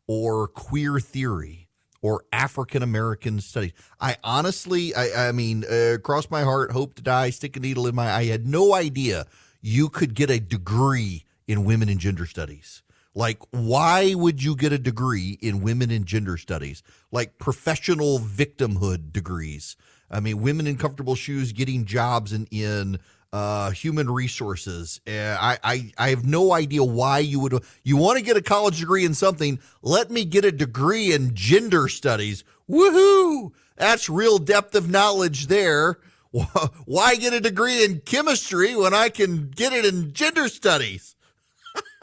or 0.07 0.47
queer 0.47 0.99
theory 0.99 1.69
or 2.01 2.23
African 2.31 2.83
American 2.83 3.39
studies. 3.41 3.73
I 3.99 4.17
honestly, 4.23 4.95
I, 4.95 5.29
I 5.29 5.31
mean, 5.31 5.65
uh, 5.65 5.97
cross 6.03 6.29
my 6.29 6.43
heart, 6.43 6.71
hope 6.71 6.95
to 6.95 7.01
die, 7.01 7.29
stick 7.29 7.57
a 7.57 7.59
needle 7.59 7.87
in 7.87 7.95
my. 7.95 8.11
I 8.11 8.25
had 8.25 8.47
no 8.47 8.73
idea 8.73 9.25
you 9.61 9.89
could 9.89 10.13
get 10.13 10.29
a 10.29 10.39
degree 10.39 11.25
in 11.47 11.65
women 11.65 11.89
and 11.89 11.99
gender 11.99 12.25
studies. 12.25 12.83
Like, 13.13 13.39
why 13.49 14.13
would 14.13 14.43
you 14.43 14.55
get 14.55 14.71
a 14.71 14.77
degree 14.77 15.39
in 15.41 15.61
women 15.61 15.89
and 15.89 16.05
gender 16.05 16.37
studies? 16.37 16.83
Like 17.11 17.39
professional 17.39 18.19
victimhood 18.19 19.11
degrees. 19.11 19.75
I 20.09 20.19
mean, 20.19 20.41
women 20.41 20.67
in 20.67 20.77
comfortable 20.77 21.15
shoes 21.15 21.51
getting 21.51 21.85
jobs 21.85 22.33
in 22.33 22.47
in 22.51 22.99
uh, 23.33 23.71
human 23.71 24.09
resources. 24.09 25.01
Uh, 25.07 25.37
I, 25.39 25.57
I 25.63 25.91
I 25.97 26.09
have 26.09 26.25
no 26.25 26.53
idea 26.53 26.83
why 26.83 27.19
you 27.19 27.39
would. 27.41 27.63
You 27.83 27.97
want 27.97 28.17
to 28.17 28.23
get 28.23 28.37
a 28.37 28.41
college 28.41 28.79
degree 28.79 29.05
in 29.05 29.13
something? 29.13 29.59
Let 29.81 30.09
me 30.09 30.25
get 30.25 30.45
a 30.45 30.51
degree 30.51 31.13
in 31.13 31.35
gender 31.35 31.87
studies. 31.87 32.43
Woohoo! 32.69 33.51
That's 33.75 34.09
real 34.09 34.39
depth 34.39 34.75
of 34.75 34.89
knowledge 34.89 35.47
there. 35.47 35.99
Why 36.85 37.15
get 37.15 37.33
a 37.33 37.39
degree 37.39 37.83
in 37.83 38.01
chemistry 38.01 38.75
when 38.75 38.93
I 38.93 39.09
can 39.09 39.49
get 39.49 39.71
it 39.71 39.85
in 39.85 40.13
gender 40.13 40.49
studies? 40.49 41.15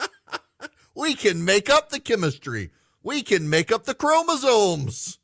we 0.95 1.15
can 1.15 1.45
make 1.45 1.69
up 1.69 1.91
the 1.91 2.01
chemistry. 2.01 2.71
We 3.03 3.23
can 3.23 3.51
make 3.51 3.71
up 3.71 3.85
the 3.85 3.95
chromosomes. 3.95 5.19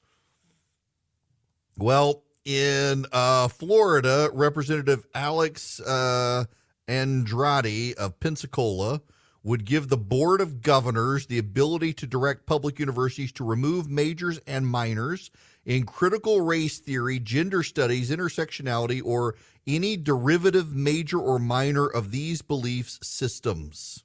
Well, 1.78 2.24
in 2.44 3.06
uh, 3.12 3.48
Florida, 3.48 4.30
Representative 4.32 5.06
Alex 5.14 5.80
uh, 5.80 6.44
Andrade 6.88 7.94
of 7.96 8.18
Pensacola 8.20 9.02
would 9.42 9.64
give 9.64 9.88
the 9.88 9.96
Board 9.96 10.40
of 10.40 10.60
Governors 10.60 11.26
the 11.26 11.38
ability 11.38 11.92
to 11.94 12.06
direct 12.06 12.46
public 12.46 12.78
universities 12.78 13.32
to 13.32 13.44
remove 13.44 13.88
majors 13.88 14.38
and 14.46 14.66
minors 14.66 15.30
in 15.64 15.84
critical 15.84 16.40
race 16.40 16.78
theory, 16.78 17.18
gender 17.18 17.62
studies, 17.62 18.10
intersectionality, 18.10 19.00
or 19.04 19.34
any 19.66 19.96
derivative 19.96 20.74
major 20.74 21.18
or 21.18 21.38
minor 21.38 21.86
of 21.86 22.10
these 22.10 22.42
beliefs 22.42 22.98
systems. 23.02 24.04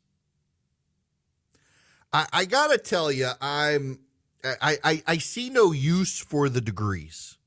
I, 2.13 2.27
I 2.31 2.45
gotta 2.45 2.77
tell 2.77 3.11
you, 3.11 3.29
I'm 3.41 3.99
I, 4.61 4.77
I, 4.83 5.03
I 5.07 5.17
see 5.17 5.49
no 5.49 5.71
use 5.71 6.19
for 6.19 6.49
the 6.49 6.61
degrees. 6.61 7.37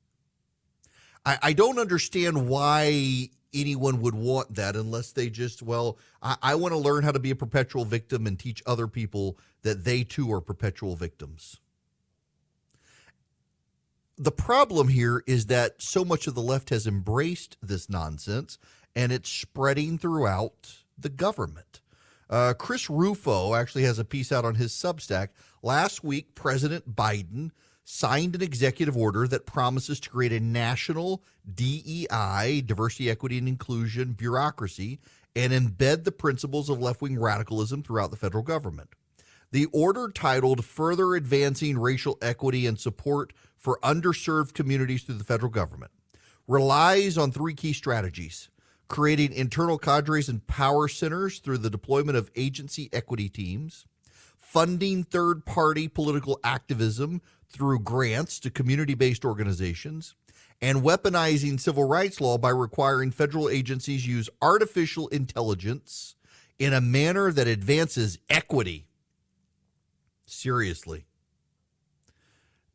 I, 1.28 1.38
I 1.42 1.52
don't 1.52 1.78
understand 1.78 2.48
why 2.48 3.28
anyone 3.52 4.00
would 4.00 4.14
want 4.14 4.54
that 4.54 4.76
unless 4.76 5.12
they 5.12 5.28
just, 5.28 5.62
well, 5.62 5.98
I, 6.22 6.36
I 6.42 6.54
want 6.54 6.72
to 6.72 6.78
learn 6.78 7.04
how 7.04 7.12
to 7.12 7.18
be 7.18 7.30
a 7.30 7.36
perpetual 7.36 7.84
victim 7.84 8.26
and 8.26 8.38
teach 8.38 8.62
other 8.64 8.86
people 8.86 9.36
that 9.60 9.84
they 9.84 10.04
too 10.04 10.32
are 10.32 10.40
perpetual 10.40 10.96
victims. 10.96 11.60
The 14.16 14.32
problem 14.32 14.88
here 14.88 15.22
is 15.26 15.46
that 15.46 15.82
so 15.82 16.02
much 16.02 16.26
of 16.26 16.34
the 16.34 16.40
left 16.40 16.70
has 16.70 16.86
embraced 16.86 17.58
this 17.62 17.90
nonsense 17.90 18.56
and 18.96 19.12
it's 19.12 19.28
spreading 19.28 19.98
throughout 19.98 20.78
the 20.96 21.10
government. 21.10 21.82
Uh, 22.30 22.54
Chris 22.54 22.88
Rufo 22.88 23.54
actually 23.54 23.84
has 23.84 23.98
a 23.98 24.04
piece 24.04 24.32
out 24.32 24.46
on 24.46 24.54
his 24.54 24.72
Substack. 24.72 25.28
Last 25.62 26.02
week, 26.02 26.34
President 26.34 26.96
Biden 26.96 27.50
signed 27.90 28.34
an 28.34 28.42
executive 28.42 28.98
order 28.98 29.26
that 29.26 29.46
promises 29.46 29.98
to 29.98 30.10
create 30.10 30.30
a 30.30 30.38
national 30.38 31.22
DEI, 31.54 32.62
diversity, 32.66 33.08
equity, 33.08 33.38
and 33.38 33.48
inclusion 33.48 34.12
bureaucracy 34.12 35.00
and 35.34 35.54
embed 35.54 36.04
the 36.04 36.12
principles 36.12 36.68
of 36.68 36.82
left 36.82 37.00
wing 37.00 37.18
radicalism 37.18 37.82
throughout 37.82 38.10
the 38.10 38.16
federal 38.16 38.42
government. 38.42 38.90
The 39.52 39.64
order, 39.72 40.10
titled 40.10 40.66
Further 40.66 41.14
Advancing 41.14 41.78
Racial 41.78 42.18
Equity 42.20 42.66
and 42.66 42.78
Support 42.78 43.32
for 43.56 43.78
Underserved 43.82 44.52
Communities 44.52 45.04
Through 45.04 45.14
the 45.14 45.24
Federal 45.24 45.50
Government, 45.50 45.90
relies 46.46 47.16
on 47.16 47.32
three 47.32 47.54
key 47.54 47.72
strategies 47.72 48.50
creating 48.88 49.32
internal 49.32 49.78
cadres 49.78 50.28
and 50.28 50.46
power 50.46 50.88
centers 50.88 51.38
through 51.38 51.58
the 51.58 51.70
deployment 51.70 52.18
of 52.18 52.30
agency 52.36 52.90
equity 52.92 53.30
teams, 53.30 53.86
funding 54.48 55.04
third 55.04 55.44
party 55.44 55.88
political 55.88 56.40
activism 56.42 57.20
through 57.50 57.78
grants 57.80 58.40
to 58.40 58.50
community 58.50 58.94
based 58.94 59.22
organizations, 59.22 60.14
and 60.62 60.82
weaponizing 60.82 61.60
civil 61.60 61.84
rights 61.84 62.18
law 62.18 62.38
by 62.38 62.48
requiring 62.48 63.10
federal 63.10 63.50
agencies 63.50 64.06
use 64.06 64.30
artificial 64.40 65.06
intelligence 65.08 66.14
in 66.58 66.72
a 66.72 66.80
manner 66.80 67.30
that 67.30 67.46
advances 67.46 68.18
equity. 68.30 68.86
Seriously. 70.26 71.04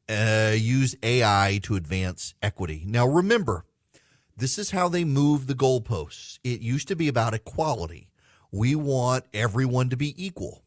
Uh, 0.07 0.53
use 0.55 0.95
AI 1.01 1.59
to 1.63 1.75
advance 1.75 2.35
equity. 2.43 2.83
Now, 2.85 3.07
remember, 3.07 3.65
this 4.37 4.59
is 4.59 4.69
how 4.71 4.89
they 4.89 5.03
move 5.03 5.47
the 5.47 5.55
goalposts. 5.55 6.37
It 6.43 6.61
used 6.61 6.87
to 6.89 6.95
be 6.95 7.07
about 7.07 7.33
equality. 7.33 8.09
We 8.51 8.75
want 8.75 9.25
everyone 9.33 9.89
to 9.89 9.97
be 9.97 10.13
equal. 10.23 10.62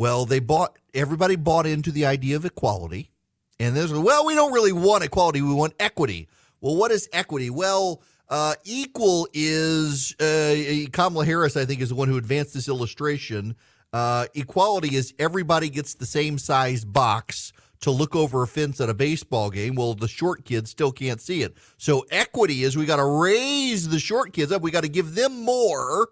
Well, 0.00 0.24
they 0.24 0.38
bought 0.40 0.78
everybody 0.94 1.36
bought 1.36 1.66
into 1.66 1.92
the 1.92 2.06
idea 2.06 2.36
of 2.36 2.46
equality 2.46 3.10
and 3.58 3.76
there's, 3.76 3.92
well, 3.92 4.24
we 4.24 4.34
don't 4.34 4.54
really 4.54 4.72
want 4.72 5.04
equality. 5.04 5.42
We 5.42 5.52
want 5.52 5.74
equity. 5.78 6.26
Well, 6.62 6.74
what 6.74 6.90
is 6.90 7.06
equity? 7.12 7.50
Well, 7.50 8.00
uh, 8.30 8.54
equal 8.64 9.28
is 9.34 10.16
uh, 10.18 10.88
Kamala 10.90 11.26
Harris, 11.26 11.54
I 11.54 11.66
think, 11.66 11.82
is 11.82 11.90
the 11.90 11.96
one 11.96 12.08
who 12.08 12.16
advanced 12.16 12.54
this 12.54 12.66
illustration. 12.66 13.56
Uh, 13.92 14.24
equality 14.34 14.96
is 14.96 15.12
everybody 15.18 15.68
gets 15.68 15.92
the 15.92 16.06
same 16.06 16.38
size 16.38 16.82
box 16.82 17.52
to 17.80 17.90
look 17.90 18.16
over 18.16 18.42
a 18.42 18.46
fence 18.46 18.80
at 18.80 18.88
a 18.88 18.94
baseball 18.94 19.50
game. 19.50 19.74
Well, 19.74 19.92
the 19.92 20.08
short 20.08 20.46
kids 20.46 20.70
still 20.70 20.92
can't 20.92 21.20
see 21.20 21.42
it. 21.42 21.58
So 21.76 22.06
equity 22.10 22.62
is 22.62 22.74
we 22.74 22.86
got 22.86 22.96
to 22.96 23.04
raise 23.04 23.90
the 23.90 23.98
short 23.98 24.32
kids 24.32 24.50
up. 24.50 24.62
We 24.62 24.70
got 24.70 24.84
to 24.84 24.88
give 24.88 25.14
them 25.14 25.44
more 25.44 26.08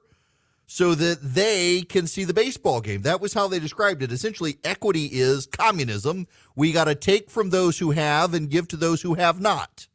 so 0.70 0.94
that 0.94 1.18
they 1.22 1.80
can 1.80 2.06
see 2.06 2.24
the 2.24 2.34
baseball 2.34 2.82
game. 2.82 3.00
That 3.00 3.22
was 3.22 3.32
how 3.32 3.48
they 3.48 3.58
described 3.58 4.02
it. 4.02 4.12
Essentially, 4.12 4.58
equity 4.62 5.06
is 5.06 5.46
communism. 5.46 6.26
We 6.54 6.72
got 6.72 6.84
to 6.84 6.94
take 6.94 7.30
from 7.30 7.48
those 7.48 7.78
who 7.78 7.92
have 7.92 8.34
and 8.34 8.50
give 8.50 8.68
to 8.68 8.76
those 8.76 9.00
who 9.00 9.14
have 9.14 9.40
not. 9.40 9.87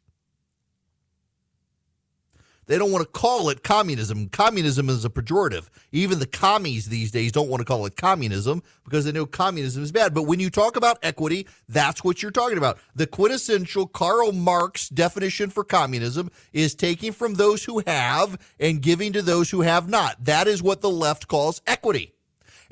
They 2.65 2.77
don't 2.77 2.91
want 2.91 3.03
to 3.03 3.19
call 3.19 3.49
it 3.49 3.63
communism. 3.63 4.29
Communism 4.29 4.89
is 4.89 5.05
a 5.05 5.09
pejorative. 5.09 5.69
Even 5.91 6.19
the 6.19 6.27
commies 6.27 6.87
these 6.87 7.11
days 7.11 7.31
don't 7.31 7.49
want 7.49 7.61
to 7.61 7.65
call 7.65 7.85
it 7.85 7.95
communism 7.95 8.63
because 8.83 9.05
they 9.05 9.11
know 9.11 9.25
communism 9.25 9.83
is 9.83 9.91
bad. 9.91 10.13
But 10.13 10.23
when 10.23 10.39
you 10.39 10.49
talk 10.49 10.75
about 10.75 10.99
equity, 11.03 11.47
that's 11.67 12.03
what 12.03 12.21
you're 12.21 12.31
talking 12.31 12.57
about. 12.57 12.79
The 12.95 13.07
quintessential 13.07 13.87
Karl 13.87 14.31
Marx 14.31 14.89
definition 14.89 15.49
for 15.49 15.63
communism 15.63 16.29
is 16.51 16.75
taking 16.75 17.11
from 17.11 17.35
those 17.35 17.63
who 17.63 17.83
have 17.85 18.39
and 18.59 18.81
giving 18.81 19.13
to 19.13 19.21
those 19.21 19.51
who 19.51 19.61
have 19.61 19.89
not. 19.89 20.23
That 20.23 20.47
is 20.47 20.63
what 20.63 20.81
the 20.81 20.89
left 20.89 21.27
calls 21.27 21.61
equity 21.67 22.13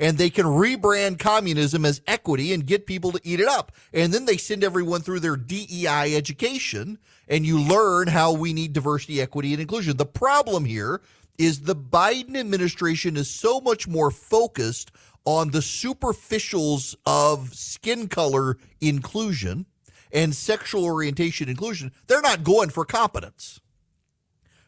and 0.01 0.17
they 0.17 0.31
can 0.31 0.45
rebrand 0.47 1.19
communism 1.19 1.85
as 1.85 2.01
equity 2.07 2.51
and 2.53 2.65
get 2.65 2.87
people 2.87 3.11
to 3.11 3.21
eat 3.23 3.39
it 3.39 3.47
up. 3.47 3.71
And 3.93 4.11
then 4.11 4.25
they 4.25 4.35
send 4.35 4.63
everyone 4.63 5.01
through 5.01 5.19
their 5.19 5.37
DEI 5.37 6.15
education 6.15 6.97
and 7.27 7.45
you 7.45 7.61
learn 7.61 8.07
how 8.07 8.33
we 8.33 8.51
need 8.51 8.73
diversity, 8.73 9.21
equity, 9.21 9.53
and 9.53 9.61
inclusion. 9.61 9.97
The 9.97 10.07
problem 10.07 10.65
here 10.65 11.01
is 11.37 11.61
the 11.61 11.75
Biden 11.75 12.35
administration 12.35 13.15
is 13.15 13.29
so 13.29 13.61
much 13.61 13.87
more 13.87 14.09
focused 14.09 14.91
on 15.23 15.51
the 15.51 15.59
superficials 15.59 16.95
of 17.05 17.53
skin 17.53 18.07
color 18.07 18.57
inclusion 18.81 19.67
and 20.11 20.35
sexual 20.35 20.83
orientation 20.83 21.47
inclusion. 21.47 21.91
They're 22.07 22.21
not 22.21 22.43
going 22.43 22.69
for 22.69 22.85
competence. 22.85 23.61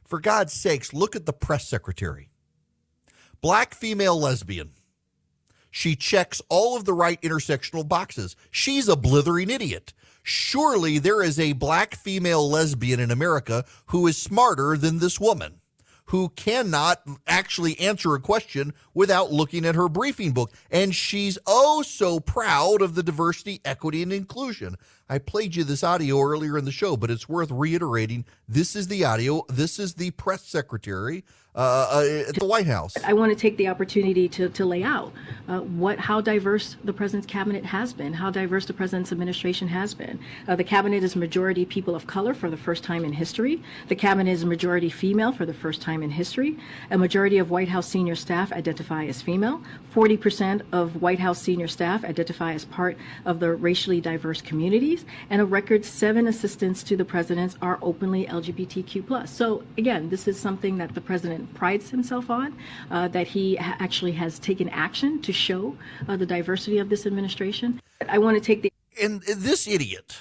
For 0.05 0.19
God's 0.19 0.53
sakes, 0.53 0.93
look 0.93 1.15
at 1.15 1.25
the 1.25 1.33
press 1.33 1.67
secretary. 1.67 2.29
Black 3.41 3.73
female 3.73 4.17
lesbian 4.17 4.73
she 5.73 5.95
checks 5.95 6.39
all 6.49 6.77
of 6.77 6.85
the 6.85 6.93
right 6.93 7.19
intersectional 7.23 7.85
boxes. 7.85 8.35
She's 8.51 8.87
a 8.87 8.95
blithering 8.95 9.49
idiot. 9.49 9.91
Surely 10.21 10.99
there 10.99 11.23
is 11.23 11.39
a 11.39 11.53
black 11.53 11.95
female 11.95 12.47
lesbian 12.47 12.99
in 12.99 13.09
America 13.09 13.65
who 13.87 14.05
is 14.05 14.15
smarter 14.15 14.77
than 14.77 14.99
this 14.99 15.19
woman, 15.19 15.61
who 16.05 16.29
cannot 16.29 17.01
actually 17.25 17.79
answer 17.79 18.13
a 18.13 18.19
question 18.19 18.75
without 18.93 19.31
looking 19.33 19.65
at 19.65 19.73
her 19.73 19.89
briefing 19.89 20.31
book. 20.31 20.51
And 20.69 20.93
she's 20.93 21.39
oh 21.47 21.81
so 21.81 22.19
proud 22.19 22.83
of 22.83 22.93
the 22.93 23.01
diversity, 23.01 23.59
equity, 23.65 24.03
and 24.03 24.13
inclusion. 24.13 24.75
I 25.09 25.17
played 25.19 25.55
you 25.55 25.63
this 25.63 25.83
audio 25.83 26.21
earlier 26.21 26.57
in 26.57 26.65
the 26.65 26.71
show, 26.71 26.95
but 26.95 27.11
it's 27.11 27.27
worth 27.27 27.51
reiterating. 27.51 28.25
This 28.47 28.75
is 28.75 28.87
the 28.87 29.03
audio. 29.03 29.43
This 29.49 29.77
is 29.77 29.95
the 29.95 30.11
press 30.11 30.43
secretary 30.43 31.25
uh, 31.55 31.59
uh, 31.91 32.29
at 32.29 32.35
the 32.35 32.45
White 32.45 32.65
House. 32.65 32.95
I 33.03 33.13
want 33.13 33.31
to 33.31 33.35
take 33.35 33.57
the 33.57 33.67
opportunity 33.67 34.27
to, 34.29 34.49
to 34.49 34.65
lay 34.65 34.81
out 34.81 35.13
uh, 35.47 35.59
what 35.59 35.99
how 35.99 36.19
diverse 36.19 36.77
the 36.83 36.93
president's 36.93 37.27
cabinet 37.27 37.63
has 37.63 37.93
been, 37.93 38.11
how 38.11 38.31
diverse 38.31 38.65
the 38.65 38.73
president's 38.73 39.11
administration 39.11 39.67
has 39.67 39.93
been. 39.93 40.19
Uh, 40.47 40.55
the 40.55 40.63
cabinet 40.63 41.03
is 41.03 41.15
majority 41.15 41.63
people 41.63 41.95
of 41.95 42.07
color 42.07 42.33
for 42.33 42.49
the 42.49 42.57
first 42.57 42.83
time 42.83 43.05
in 43.05 43.13
history. 43.13 43.61
The 43.87 43.95
cabinet 43.95 44.31
is 44.31 44.45
majority 44.45 44.89
female 44.89 45.31
for 45.31 45.45
the 45.45 45.53
first 45.53 45.81
time 45.81 46.01
in 46.01 46.09
history. 46.09 46.57
A 46.89 46.97
majority 46.97 47.37
of 47.37 47.51
White 47.51 47.67
House 47.67 47.87
senior 47.87 48.15
staff 48.15 48.51
identify 48.51 49.05
as 49.05 49.21
female. 49.21 49.61
40% 49.93 50.61
of 50.71 51.03
White 51.03 51.19
House 51.19 51.39
senior 51.39 51.67
staff 51.67 52.03
identify 52.03 52.53
as 52.53 52.65
part 52.65 52.97
of 53.25 53.39
the 53.39 53.53
racially 53.53 54.01
diverse 54.01 54.41
and 55.29 55.41
a 55.41 55.45
record 55.45 55.85
seven 55.85 56.27
assistants 56.27 56.83
to 56.83 56.97
the 56.97 57.05
presidents 57.05 57.57
are 57.61 57.79
openly 57.81 58.25
LGBTQ+. 58.25 59.27
So 59.27 59.63
again, 59.77 60.09
this 60.09 60.27
is 60.27 60.39
something 60.39 60.77
that 60.77 60.93
the 60.93 61.01
president 61.01 61.53
prides 61.53 61.89
himself 61.89 62.29
on, 62.29 62.57
uh, 62.91 63.07
that 63.09 63.27
he 63.27 63.55
ha- 63.55 63.77
actually 63.79 64.13
has 64.13 64.39
taken 64.39 64.69
action 64.69 65.21
to 65.21 65.33
show 65.33 65.75
uh, 66.07 66.17
the 66.17 66.25
diversity 66.25 66.77
of 66.79 66.89
this 66.89 67.05
administration. 67.05 67.81
I 68.07 68.17
want 68.17 68.35
to 68.35 68.41
take 68.41 68.61
the 68.61 68.71
and 69.01 69.21
this 69.23 69.67
idiot 69.67 70.17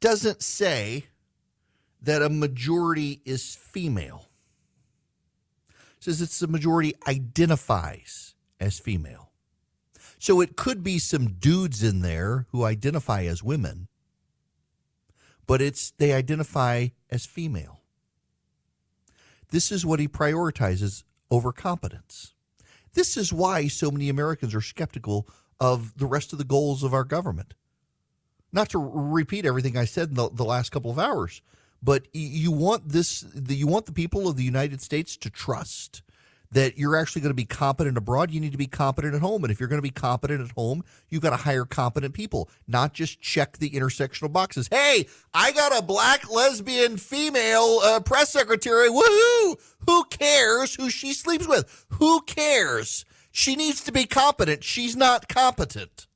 doesn't 0.00 0.42
say 0.42 1.06
that 2.02 2.22
a 2.22 2.28
majority 2.28 3.20
is 3.24 3.56
female. 3.56 4.26
says 5.98 6.22
it's 6.22 6.38
the 6.38 6.46
majority 6.46 6.94
identifies 7.06 8.34
as 8.60 8.78
female. 8.78 9.27
So 10.18 10.40
it 10.40 10.56
could 10.56 10.82
be 10.82 10.98
some 10.98 11.34
dudes 11.34 11.82
in 11.82 12.00
there 12.00 12.46
who 12.50 12.64
identify 12.64 13.24
as 13.24 13.42
women, 13.42 13.88
but 15.46 15.62
it's 15.62 15.92
they 15.92 16.12
identify 16.12 16.88
as 17.10 17.24
female. 17.24 17.80
This 19.50 19.70
is 19.72 19.86
what 19.86 20.00
he 20.00 20.08
prioritizes 20.08 21.04
over 21.30 21.52
competence. 21.52 22.34
This 22.94 23.16
is 23.16 23.32
why 23.32 23.68
so 23.68 23.90
many 23.90 24.08
Americans 24.08 24.54
are 24.54 24.60
skeptical 24.60 25.28
of 25.60 25.96
the 25.96 26.06
rest 26.06 26.32
of 26.32 26.38
the 26.38 26.44
goals 26.44 26.82
of 26.82 26.92
our 26.92 27.04
government. 27.04 27.54
Not 28.52 28.70
to 28.70 28.78
repeat 28.78 29.44
everything 29.44 29.76
I 29.76 29.84
said 29.84 30.08
in 30.08 30.14
the, 30.14 30.30
the 30.30 30.44
last 30.44 30.70
couple 30.70 30.90
of 30.90 30.98
hours, 30.98 31.42
but 31.82 32.08
you 32.12 32.50
want 32.50 32.88
this 32.88 33.24
you 33.48 33.66
want 33.66 33.86
the 33.86 33.92
people 33.92 34.26
of 34.26 34.36
the 34.36 34.42
United 34.44 34.80
States 34.80 35.16
to 35.18 35.30
trust 35.30 36.02
that 36.52 36.78
you're 36.78 36.96
actually 36.96 37.22
going 37.22 37.30
to 37.30 37.34
be 37.34 37.44
competent 37.44 37.98
abroad, 37.98 38.30
you 38.30 38.40
need 38.40 38.52
to 38.52 38.58
be 38.58 38.66
competent 38.66 39.14
at 39.14 39.20
home. 39.20 39.44
And 39.44 39.50
if 39.50 39.60
you're 39.60 39.68
going 39.68 39.78
to 39.78 39.82
be 39.82 39.90
competent 39.90 40.40
at 40.40 40.50
home, 40.52 40.82
you've 41.08 41.22
got 41.22 41.30
to 41.30 41.36
hire 41.36 41.64
competent 41.64 42.14
people, 42.14 42.48
not 42.66 42.94
just 42.94 43.20
check 43.20 43.58
the 43.58 43.70
intersectional 43.70 44.32
boxes. 44.32 44.68
Hey, 44.70 45.06
I 45.34 45.52
got 45.52 45.76
a 45.76 45.82
black 45.82 46.30
lesbian 46.30 46.96
female 46.96 47.80
uh, 47.82 48.00
press 48.00 48.30
secretary. 48.30 48.88
Woohoo! 48.88 49.56
Who 49.86 50.04
cares 50.04 50.74
who 50.74 50.90
she 50.90 51.12
sleeps 51.12 51.46
with? 51.46 51.86
Who 51.90 52.22
cares? 52.22 53.04
She 53.30 53.54
needs 53.54 53.84
to 53.84 53.92
be 53.92 54.04
competent. 54.04 54.64
She's 54.64 54.96
not 54.96 55.28
competent. 55.28 56.06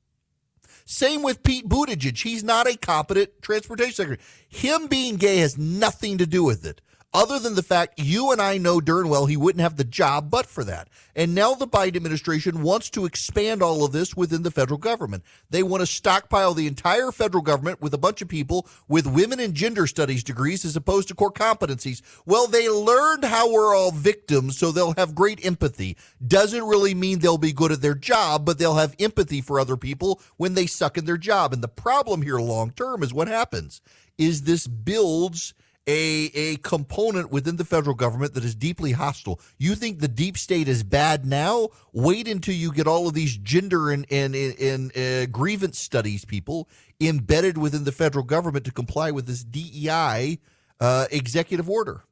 Same 0.85 1.23
with 1.23 1.43
Pete 1.43 1.67
Buttigieg. 1.69 2.21
He's 2.21 2.43
not 2.43 2.67
a 2.67 2.77
competent 2.77 3.41
transportation 3.41 3.93
secretary. 3.93 4.19
Him 4.49 4.87
being 4.87 5.15
gay 5.15 5.37
has 5.37 5.57
nothing 5.57 6.17
to 6.17 6.25
do 6.25 6.43
with 6.43 6.65
it 6.65 6.81
other 7.13 7.37
than 7.39 7.55
the 7.55 7.63
fact 7.63 7.99
you 7.99 8.31
and 8.31 8.41
I 8.41 8.57
know 8.57 8.81
darn 8.81 9.07
well 9.07 9.27
he 9.27 9.37
wouldn't 9.37 9.61
have 9.61 9.77
the 9.77 9.83
job 9.83 10.31
but 10.31 10.45
for 10.45 10.63
that. 10.63 10.87
And 11.15 11.35
now 11.35 11.53
the 11.53 11.67
Biden 11.67 11.95
administration 11.95 12.63
wants 12.63 12.89
to 12.91 13.05
expand 13.05 13.61
all 13.61 13.85
of 13.85 13.91
this 13.91 14.15
within 14.15 14.43
the 14.43 14.51
federal 14.51 14.79
government. 14.79 15.23
They 15.49 15.61
want 15.61 15.81
to 15.81 15.87
stockpile 15.87 16.53
the 16.53 16.67
entire 16.67 17.11
federal 17.11 17.43
government 17.43 17.81
with 17.81 17.93
a 17.93 17.99
bunch 17.99 18.21
of 18.21 18.27
people 18.27 18.67
with 18.87 19.05
women 19.05 19.39
and 19.39 19.53
gender 19.53 19.85
studies 19.85 20.23
degrees 20.23 20.65
as 20.65 20.75
opposed 20.75 21.07
to 21.09 21.15
core 21.15 21.31
competencies. 21.31 22.01
Well, 22.25 22.47
they 22.47 22.67
learned 22.69 23.25
how 23.25 23.51
we're 23.51 23.75
all 23.75 23.91
victims, 23.91 24.57
so 24.57 24.71
they'll 24.71 24.95
have 24.97 25.13
great 25.13 25.45
empathy. 25.45 25.97
Doesn't 26.25 26.63
really 26.63 26.95
mean 26.95 27.19
they'll 27.19 27.37
be 27.37 27.53
good 27.53 27.71
at 27.71 27.81
their 27.81 27.95
job, 27.95 28.45
but 28.45 28.57
they'll 28.57 28.75
have 28.75 28.95
empathy 28.99 29.41
for 29.41 29.59
other 29.59 29.77
people 29.77 30.19
when 30.37 30.55
they 30.55 30.65
suck 30.65 30.97
in 30.97 31.05
their 31.05 31.17
job. 31.17 31.53
And 31.53 31.61
the 31.61 31.67
problem 31.67 32.23
here 32.23 32.39
long 32.39 32.71
term 32.71 33.03
is 33.03 33.13
what 33.13 33.27
happens 33.27 33.81
is 34.17 34.43
this 34.43 34.67
builds 34.67 35.53
a, 35.85 36.31
a 36.33 36.55
component 36.57 37.31
within 37.31 37.57
the 37.57 37.65
federal 37.65 37.95
government 37.95 38.33
that 38.33 38.45
is 38.45 38.55
deeply 38.55 38.93
hostile. 38.93 39.39
You 39.57 39.75
think 39.75 39.99
the 39.99 40.07
deep 40.07 40.37
state 40.37 40.67
is 40.67 40.83
bad 40.83 41.25
now? 41.25 41.69
Wait 41.91 42.27
until 42.27 42.55
you 42.55 42.71
get 42.71 42.87
all 42.87 43.07
of 43.07 43.13
these 43.13 43.35
gender 43.37 43.91
and, 43.91 44.05
and, 44.09 44.35
and, 44.35 44.97
uh, 44.97 45.25
grievance 45.25 45.77
studies 45.77 46.23
people 46.23 46.69
embedded 47.01 47.57
within 47.57 47.83
the 47.83 47.91
federal 47.91 48.23
government 48.23 48.65
to 48.65 48.71
comply 48.71 49.11
with 49.11 49.27
this 49.27 49.43
DEI 49.43 50.39
uh, 50.79 51.07
executive 51.11 51.69
order. 51.69 52.05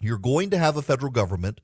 You're 0.00 0.18
going 0.18 0.50
to 0.50 0.58
have 0.58 0.76
a 0.76 0.82
federal 0.82 1.12
government 1.12 1.60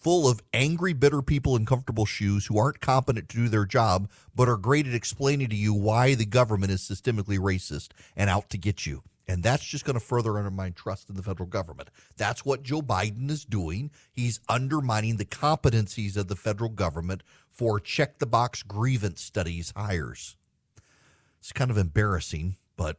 full 0.00 0.26
of 0.28 0.42
angry, 0.54 0.94
bitter 0.94 1.20
people 1.20 1.56
in 1.56 1.66
comfortable 1.66 2.06
shoes 2.06 2.46
who 2.46 2.58
aren't 2.58 2.80
competent 2.80 3.28
to 3.28 3.36
do 3.36 3.48
their 3.48 3.66
job, 3.66 4.08
but 4.34 4.48
are 4.48 4.56
great 4.56 4.86
at 4.86 4.94
explaining 4.94 5.48
to 5.50 5.56
you 5.56 5.74
why 5.74 6.14
the 6.14 6.24
government 6.24 6.72
is 6.72 6.80
systemically 6.80 7.38
racist 7.38 7.88
and 8.16 8.30
out 8.30 8.48
to 8.48 8.56
get 8.56 8.86
you. 8.86 9.02
And 9.30 9.44
that's 9.44 9.64
just 9.64 9.84
going 9.84 9.94
to 9.94 10.04
further 10.04 10.36
undermine 10.38 10.72
trust 10.72 11.08
in 11.08 11.14
the 11.14 11.22
federal 11.22 11.48
government. 11.48 11.90
That's 12.16 12.44
what 12.44 12.64
Joe 12.64 12.82
Biden 12.82 13.30
is 13.30 13.44
doing. 13.44 13.92
He's 14.10 14.40
undermining 14.48 15.18
the 15.18 15.24
competencies 15.24 16.16
of 16.16 16.26
the 16.26 16.34
federal 16.34 16.68
government 16.68 17.22
for 17.48 17.78
check 17.78 18.18
the 18.18 18.26
box 18.26 18.64
grievance 18.64 19.22
studies 19.22 19.72
hires. 19.76 20.36
It's 21.38 21.52
kind 21.52 21.70
of 21.70 21.78
embarrassing, 21.78 22.56
but 22.76 22.96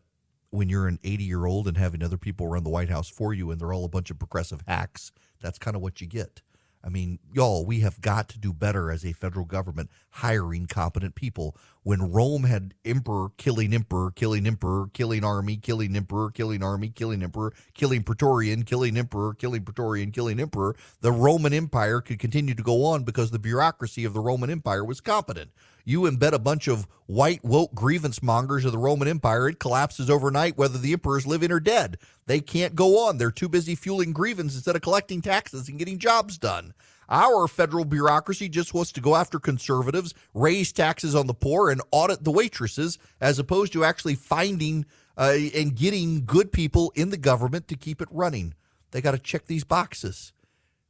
when 0.51 0.69
you're 0.69 0.87
an 0.87 0.99
80 1.03 1.25
year 1.25 1.45
old 1.45 1.67
and 1.67 1.75
having 1.75 2.01
other 2.01 2.17
people 2.17 2.47
run 2.47 2.63
the 2.63 2.69
White 2.69 2.89
House 2.89 3.09
for 3.09 3.33
you 3.33 3.51
and 3.51 3.59
they're 3.59 3.73
all 3.73 3.83
a 3.83 3.89
bunch 3.89 4.09
of 4.09 4.17
progressive 4.17 4.63
hacks, 4.65 5.11
that's 5.41 5.59
kind 5.59 5.75
of 5.75 5.81
what 5.81 5.99
you 5.99 6.07
get. 6.07 6.41
I 6.83 6.89
mean, 6.89 7.19
y'all, 7.31 7.65
we 7.65 7.81
have 7.81 8.01
got 8.01 8.27
to 8.29 8.39
do 8.39 8.53
better 8.53 8.91
as 8.91 9.05
a 9.05 9.13
federal 9.13 9.45
government 9.45 9.89
hiring 10.11 10.65
competent 10.65 11.15
people. 11.15 11.55
When 11.83 12.11
Rome 12.11 12.43
had 12.43 12.73
emperor 12.85 13.29
killing 13.37 13.73
emperor, 13.73 14.11
killing 14.11 14.47
emperor, 14.47 14.87
killing 14.93 15.23
army, 15.23 15.57
killing 15.57 15.95
emperor, 15.95 16.31
killing 16.31 16.63
army, 16.63 16.89
killing 16.89 17.23
emperor, 17.23 17.53
killing 17.73 18.03
praetorian, 18.03 18.63
killing 18.63 18.97
emperor, 18.97 19.33
killing 19.33 19.63
praetorian, 19.63 20.11
killing 20.11 20.39
emperor, 20.39 20.75
the 21.01 21.11
Roman 21.11 21.53
Empire 21.53 22.01
could 22.01 22.19
continue 22.19 22.53
to 22.55 22.63
go 22.63 22.85
on 22.85 23.03
because 23.03 23.31
the 23.31 23.39
bureaucracy 23.39 24.05
of 24.05 24.13
the 24.13 24.19
Roman 24.19 24.49
Empire 24.49 24.83
was 24.83 25.01
competent. 25.01 25.51
You 25.85 26.01
embed 26.01 26.33
a 26.33 26.39
bunch 26.39 26.67
of 26.67 26.87
white 27.07 27.43
woke 27.43 27.73
grievance 27.73 28.23
mongers 28.23 28.65
of 28.65 28.71
the 28.71 28.77
Roman 28.77 29.07
Empire, 29.07 29.49
it 29.49 29.59
collapses 29.59 30.09
overnight 30.09 30.57
whether 30.57 30.77
the 30.77 30.93
emperor's 30.93 31.27
living 31.27 31.51
or 31.51 31.59
dead. 31.59 31.97
They 32.25 32.39
can't 32.39 32.75
go 32.75 33.05
on. 33.07 33.17
They're 33.17 33.31
too 33.31 33.49
busy 33.49 33.75
fueling 33.75 34.13
grievance 34.13 34.55
instead 34.55 34.75
of 34.75 34.81
collecting 34.81 35.21
taxes 35.21 35.67
and 35.67 35.77
getting 35.77 35.99
jobs 35.99 36.37
done. 36.37 36.73
Our 37.09 37.49
federal 37.49 37.83
bureaucracy 37.83 38.47
just 38.47 38.73
wants 38.73 38.93
to 38.93 39.01
go 39.01 39.17
after 39.17 39.37
conservatives, 39.37 40.13
raise 40.33 40.71
taxes 40.71 41.13
on 41.13 41.27
the 41.27 41.33
poor, 41.33 41.69
and 41.69 41.81
audit 41.91 42.23
the 42.23 42.31
waitresses, 42.31 42.97
as 43.19 43.37
opposed 43.37 43.73
to 43.73 43.83
actually 43.83 44.15
finding 44.15 44.85
uh, 45.17 45.35
and 45.53 45.75
getting 45.75 46.23
good 46.25 46.53
people 46.53 46.93
in 46.95 47.09
the 47.09 47.17
government 47.17 47.67
to 47.67 47.75
keep 47.75 48.01
it 48.01 48.07
running. 48.11 48.53
They 48.91 49.01
got 49.01 49.11
to 49.11 49.19
check 49.19 49.45
these 49.45 49.65
boxes. 49.65 50.31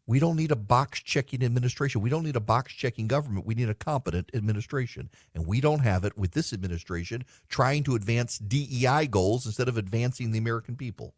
We 0.08 0.20
don't 0.20 0.36
need 0.36 0.52
a 0.52 0.56
box 0.56 1.02
checking 1.02 1.44
administration. 1.44 2.02
We 2.02 2.10
don't 2.10 2.24
need 2.24 2.36
a 2.36 2.42
box 2.42 2.74
checking 2.74 3.08
government. 3.08 3.46
We 3.46 3.56
need 3.56 3.70
a 3.70 3.74
competent 3.74 4.32
administration. 4.34 5.10
And 5.34 5.46
we 5.46 5.62
don't 5.62 5.80
have 5.80 6.04
it 6.04 6.18
with 6.18 6.32
this 6.32 6.52
administration 6.54 7.24
trying 7.50 7.84
to 7.84 7.96
advance 7.96 8.38
DEI 8.38 9.08
goals 9.08 9.46
instead 9.46 9.68
of 9.68 9.78
advancing 9.78 10.32
the 10.32 10.40
American 10.40 10.76
people. 10.76 11.14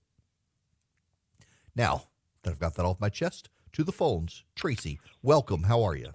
Now 1.75 2.03
that 2.43 2.51
I've 2.51 2.59
got 2.59 2.75
that 2.75 2.85
off 2.85 2.99
my 2.99 3.09
chest, 3.09 3.49
to 3.73 3.83
the 3.83 3.91
phones. 3.91 4.43
Tracy, 4.55 4.99
welcome. 5.21 5.63
How 5.63 5.81
are 5.83 5.95
you? 5.95 6.11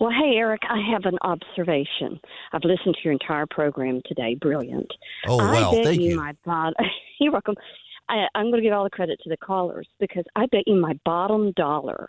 Well, 0.00 0.10
hey, 0.10 0.36
Erick, 0.36 0.62
I 0.68 0.78
have 0.92 1.04
an 1.04 1.18
observation. 1.22 2.20
I've 2.52 2.64
listened 2.64 2.94
to 2.96 3.00
your 3.02 3.12
entire 3.12 3.46
program 3.46 4.02
today. 4.04 4.34
Brilliant. 4.34 4.92
Oh, 5.26 5.38
well, 5.38 5.72
thank 5.72 6.02
you. 6.02 6.16
My 6.16 6.34
bod- 6.44 6.74
You're 7.20 7.32
welcome. 7.32 7.56
I, 8.08 8.26
I'm 8.34 8.50
going 8.50 8.62
to 8.62 8.62
give 8.62 8.72
all 8.72 8.84
the 8.84 8.90
credit 8.90 9.20
to 9.22 9.28
the 9.28 9.36
callers 9.36 9.88
because 10.00 10.24
I 10.34 10.46
bet 10.46 10.64
you 10.66 10.76
my 10.76 10.98
bottom 11.04 11.52
dollar 11.52 12.08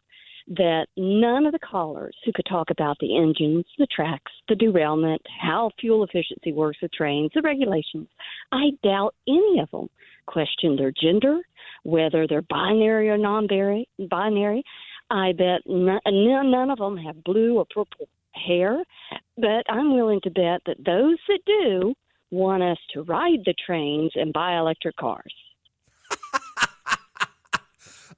that 0.49 0.87
none 0.95 1.45
of 1.45 1.51
the 1.51 1.59
callers 1.59 2.15
who 2.23 2.31
could 2.33 2.45
talk 2.49 2.69
about 2.69 2.97
the 2.99 3.17
engines, 3.17 3.65
the 3.77 3.87
tracks, 3.93 4.31
the 4.47 4.55
derailment, 4.55 5.21
how 5.41 5.71
fuel 5.79 6.03
efficiency 6.03 6.53
works 6.53 6.77
with 6.81 6.91
trains, 6.93 7.31
the 7.35 7.41
regulations, 7.41 8.07
I 8.51 8.69
doubt 8.81 9.13
any 9.27 9.59
of 9.59 9.69
them 9.71 9.89
questioned 10.25 10.79
their 10.79 10.93
gender, 11.01 11.39
whether 11.83 12.27
they're 12.27 12.43
binary 12.43 13.09
or 13.09 13.17
non-binary. 13.17 14.63
I 15.09 15.33
bet 15.33 15.61
none, 15.65 15.99
none 16.05 16.69
of 16.69 16.77
them 16.77 16.97
have 16.97 17.23
blue 17.23 17.57
or 17.57 17.65
purple 17.65 18.07
hair, 18.33 18.83
but 19.37 19.63
I'm 19.69 19.93
willing 19.93 20.21
to 20.23 20.29
bet 20.29 20.61
that 20.65 20.77
those 20.85 21.17
that 21.27 21.39
do 21.45 21.93
want 22.31 22.63
us 22.63 22.77
to 22.93 23.03
ride 23.03 23.39
the 23.45 23.55
trains 23.65 24.11
and 24.15 24.33
buy 24.33 24.57
electric 24.57 24.95
cars. 24.97 25.33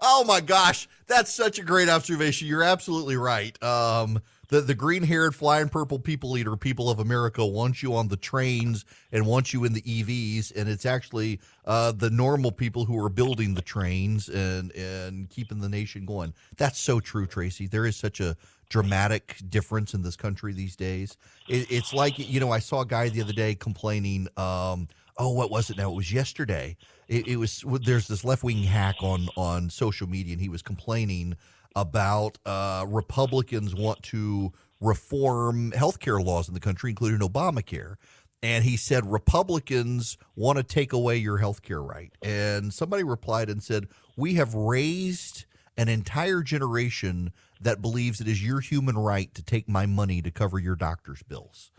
Oh 0.01 0.23
my 0.23 0.39
gosh, 0.39 0.87
that's 1.07 1.33
such 1.33 1.59
a 1.59 1.63
great 1.63 1.89
observation. 1.89 2.47
You're 2.47 2.63
absolutely 2.63 3.17
right. 3.17 3.61
Um, 3.61 4.21
the 4.47 4.61
the 4.61 4.73
green 4.73 5.03
haired 5.03 5.35
flying 5.35 5.69
purple 5.69 5.99
people 5.99 6.37
eater 6.37 6.55
people 6.55 6.89
of 6.89 6.99
America 6.99 7.45
want 7.45 7.83
you 7.83 7.95
on 7.95 8.07
the 8.07 8.17
trains 8.17 8.85
and 9.11 9.25
want 9.25 9.53
you 9.53 9.63
in 9.65 9.73
the 9.73 9.81
EVs, 9.81 10.55
and 10.55 10.67
it's 10.69 10.85
actually 10.85 11.39
uh, 11.65 11.91
the 11.91 12.09
normal 12.09 12.51
people 12.51 12.85
who 12.85 13.03
are 13.03 13.09
building 13.09 13.53
the 13.53 13.61
trains 13.61 14.29
and 14.29 14.71
and 14.71 15.29
keeping 15.29 15.59
the 15.59 15.69
nation 15.69 16.05
going. 16.05 16.33
That's 16.57 16.79
so 16.79 16.99
true, 16.99 17.27
Tracy. 17.27 17.67
There 17.67 17.85
is 17.85 17.95
such 17.95 18.19
a 18.19 18.35
dramatic 18.69 19.37
difference 19.49 19.93
in 19.93 20.01
this 20.03 20.15
country 20.15 20.53
these 20.53 20.75
days. 20.75 21.17
It, 21.47 21.71
it's 21.71 21.93
like 21.93 22.17
you 22.17 22.39
know, 22.39 22.51
I 22.51 22.59
saw 22.59 22.81
a 22.81 22.85
guy 22.85 23.09
the 23.09 23.21
other 23.21 23.33
day 23.33 23.53
complaining. 23.53 24.27
Um, 24.37 24.87
oh, 25.19 25.31
what 25.31 25.51
was 25.51 25.69
it 25.69 25.77
now? 25.77 25.91
It 25.91 25.95
was 25.95 26.11
yesterday. 26.11 26.77
It, 27.07 27.27
it 27.27 27.35
was 27.35 27.63
there's 27.83 28.07
this 28.07 28.23
left 28.23 28.43
wing 28.43 28.63
hack 28.63 28.95
on 29.01 29.27
on 29.35 29.69
social 29.69 30.07
media, 30.07 30.33
and 30.33 30.41
he 30.41 30.49
was 30.49 30.61
complaining 30.61 31.35
about 31.75 32.37
uh, 32.45 32.85
Republicans 32.87 33.75
want 33.75 34.01
to 34.03 34.51
reform 34.81 35.71
healthcare 35.71 36.23
laws 36.23 36.47
in 36.47 36.53
the 36.53 36.59
country, 36.59 36.89
including 36.89 37.19
Obamacare. 37.19 37.95
And 38.41 38.63
he 38.63 38.77
said 38.77 39.11
Republicans 39.11 40.17
want 40.35 40.57
to 40.57 40.63
take 40.63 40.93
away 40.93 41.17
your 41.17 41.37
health 41.37 41.61
care 41.61 41.83
right. 41.83 42.11
And 42.23 42.73
somebody 42.73 43.03
replied 43.03 43.49
and 43.49 43.61
said, 43.61 43.87
We 44.15 44.35
have 44.35 44.53
raised 44.55 45.45
an 45.77 45.89
entire 45.89 46.41
generation 46.41 47.33
that 47.59 47.81
believes 47.81 48.21
it 48.21 48.27
is 48.27 48.45
your 48.45 48.61
human 48.61 48.97
right 48.97 49.33
to 49.33 49.43
take 49.43 49.67
my 49.67 49.85
money 49.85 50.21
to 50.21 50.31
cover 50.31 50.57
your 50.57 50.77
doctor's 50.77 51.21
bills. 51.23 51.71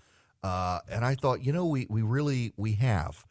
Uh, 0.43 0.81
and 0.91 1.05
I 1.05 1.15
thought, 1.15 1.45
you 1.45 1.53
know, 1.53 1.67
we, 1.67 1.87
we 1.89 2.03
really 2.03 2.53
we 2.57 2.73
have. 2.73 3.25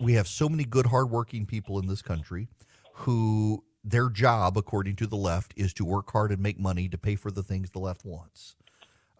We 0.00 0.14
have 0.14 0.28
so 0.28 0.48
many 0.48 0.64
good, 0.64 0.86
hardworking 0.86 1.46
people 1.46 1.78
in 1.78 1.86
this 1.86 2.02
country 2.02 2.48
who 2.92 3.64
their 3.84 4.08
job, 4.10 4.56
according 4.56 4.96
to 4.96 5.06
the 5.06 5.16
left, 5.16 5.54
is 5.56 5.72
to 5.74 5.84
work 5.84 6.10
hard 6.12 6.30
and 6.30 6.42
make 6.42 6.58
money 6.58 6.88
to 6.88 6.98
pay 6.98 7.16
for 7.16 7.30
the 7.30 7.42
things 7.42 7.70
the 7.70 7.78
left 7.78 8.04
wants. 8.04 8.56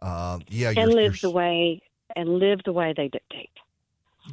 Uh, 0.01 0.38
yeah, 0.49 0.73
and 0.77 0.93
live 0.93 1.21
the 1.21 1.31
way 1.31 1.81
and 2.14 2.38
live 2.38 2.61
the 2.64 2.73
way 2.73 2.95
they 2.97 3.09
dictate. 3.09 3.51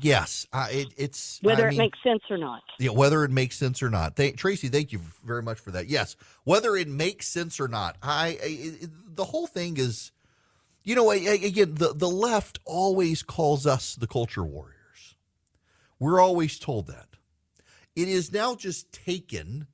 Yes, 0.02 0.46
uh, 0.52 0.68
it, 0.70 0.90
it's 0.98 1.40
whether 1.42 1.68
I 1.68 1.72
it 1.72 1.78
makes 1.78 1.98
sense 2.04 2.24
or 2.30 2.38
not. 2.38 2.62
Yeah, 2.80 2.90
whether 2.90 3.24
it 3.24 3.32
makes 3.32 3.56
sense 3.56 3.82
or 3.82 3.90
not. 3.90 4.16
Thank, 4.16 4.38
Tracy, 4.38 4.68
thank 4.68 4.92
you 4.92 5.00
very 5.24 5.42
much 5.42 5.60
for 5.60 5.72
that. 5.72 5.88
Yes, 5.88 6.16
whether 6.44 6.76
it 6.76 6.88
makes 6.88 7.28
sense 7.28 7.60
or 7.60 7.68
not. 7.68 7.96
I, 8.04 8.38
I 8.44 8.88
the 9.08 9.26
whole 9.26 9.48
thing 9.48 9.78
is, 9.78 10.12
you 10.84 10.96
know, 10.96 11.12
again, 11.12 11.76
the 11.76 11.94
the 11.94 12.10
left 12.10 12.60
always 12.66 13.24
calls 13.24 13.66
us 13.66 13.96
the 13.96 14.08
culture 14.08 14.44
warriors. 14.44 14.75
We're 16.00 16.22
always 16.22 16.60
told 16.60 16.88
that. 16.88 17.08
It 17.96 18.10
is 18.10 18.32
now 18.32 18.56
just 18.56 18.92
taken 18.92 19.68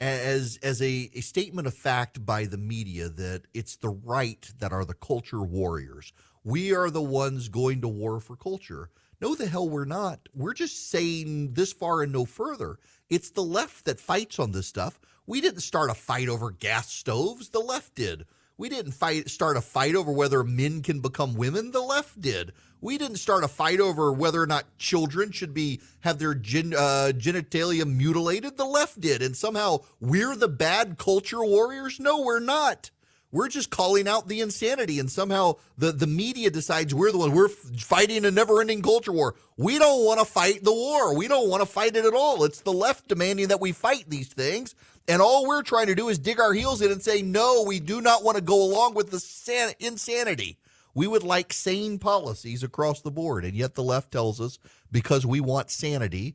as 0.00 0.58
as 0.62 0.82
a, 0.82 1.10
a 1.14 1.20
statement 1.20 1.66
of 1.66 1.74
fact 1.74 2.24
by 2.24 2.44
the 2.44 2.58
media 2.58 3.08
that 3.08 3.42
it's 3.54 3.76
the 3.76 3.88
right 3.88 4.50
that 4.58 4.72
are 4.72 4.84
the 4.84 4.94
culture 4.94 5.42
warriors. 5.42 6.12
We 6.44 6.74
are 6.74 6.90
the 6.90 7.02
ones 7.02 7.48
going 7.48 7.80
to 7.80 7.88
war 7.88 8.20
for 8.20 8.36
culture. 8.36 8.90
No, 9.20 9.34
the 9.34 9.46
hell 9.46 9.68
we're 9.68 9.86
not. 9.86 10.20
We're 10.34 10.52
just 10.52 10.90
saying 10.90 11.54
this 11.54 11.72
far 11.72 12.02
and 12.02 12.12
no 12.12 12.24
further. 12.24 12.78
It's 13.08 13.30
the 13.30 13.42
left 13.42 13.86
that 13.86 13.98
fights 13.98 14.38
on 14.38 14.52
this 14.52 14.66
stuff. 14.66 15.00
We 15.26 15.40
didn't 15.40 15.60
start 15.60 15.90
a 15.90 15.94
fight 15.94 16.28
over 16.28 16.50
gas 16.50 16.92
stoves. 16.92 17.48
The 17.48 17.60
left 17.60 17.94
did. 17.94 18.26
We 18.58 18.70
didn't 18.70 18.92
fight 18.92 19.28
start 19.28 19.58
a 19.58 19.60
fight 19.60 19.94
over 19.94 20.10
whether 20.10 20.42
men 20.42 20.82
can 20.82 21.00
become 21.00 21.34
women. 21.34 21.72
The 21.72 21.80
left 21.80 22.20
did. 22.20 22.52
We 22.80 22.96
didn't 22.96 23.18
start 23.18 23.44
a 23.44 23.48
fight 23.48 23.80
over 23.80 24.12
whether 24.12 24.40
or 24.40 24.46
not 24.46 24.78
children 24.78 25.30
should 25.30 25.52
be 25.52 25.80
have 26.00 26.18
their 26.18 26.34
gen, 26.34 26.72
uh, 26.74 27.12
genitalia 27.14 27.86
mutilated. 27.86 28.56
The 28.56 28.64
left 28.64 29.00
did, 29.00 29.20
and 29.20 29.36
somehow 29.36 29.80
we're 30.00 30.36
the 30.36 30.48
bad 30.48 30.96
culture 30.96 31.44
warriors. 31.44 32.00
No, 32.00 32.22
we're 32.22 32.40
not. 32.40 32.90
We're 33.30 33.48
just 33.48 33.68
calling 33.68 34.08
out 34.08 34.28
the 34.28 34.40
insanity, 34.40 34.98
and 34.98 35.10
somehow 35.10 35.56
the, 35.76 35.92
the 35.92 36.06
media 36.06 36.48
decides 36.48 36.94
we're 36.94 37.12
the 37.12 37.18
one. 37.18 37.32
We're 37.32 37.48
fighting 37.48 38.24
a 38.24 38.30
never 38.30 38.60
ending 38.62 38.80
culture 38.80 39.12
war. 39.12 39.34
We 39.58 39.78
don't 39.78 40.06
want 40.06 40.20
to 40.20 40.24
fight 40.24 40.64
the 40.64 40.72
war. 40.72 41.14
We 41.14 41.28
don't 41.28 41.50
want 41.50 41.60
to 41.60 41.66
fight 41.66 41.96
it 41.96 42.06
at 42.06 42.14
all. 42.14 42.44
It's 42.44 42.60
the 42.60 42.72
left 42.72 43.08
demanding 43.08 43.48
that 43.48 43.60
we 43.60 43.72
fight 43.72 44.04
these 44.08 44.28
things. 44.28 44.74
And 45.08 45.22
all 45.22 45.46
we're 45.46 45.62
trying 45.62 45.86
to 45.86 45.94
do 45.94 46.08
is 46.08 46.18
dig 46.18 46.40
our 46.40 46.52
heels 46.52 46.82
in 46.82 46.90
and 46.90 47.02
say, 47.02 47.22
no, 47.22 47.62
we 47.66 47.78
do 47.78 48.00
not 48.00 48.24
want 48.24 48.36
to 48.36 48.42
go 48.42 48.60
along 48.62 48.94
with 48.94 49.10
the 49.10 49.20
san- 49.20 49.74
insanity. 49.78 50.58
We 50.94 51.06
would 51.06 51.22
like 51.22 51.52
sane 51.52 51.98
policies 51.98 52.62
across 52.62 53.02
the 53.02 53.10
board. 53.10 53.44
And 53.44 53.54
yet 53.54 53.74
the 53.74 53.82
left 53.82 54.10
tells 54.10 54.40
us 54.40 54.58
because 54.90 55.24
we 55.24 55.40
want 55.40 55.70
sanity 55.70 56.34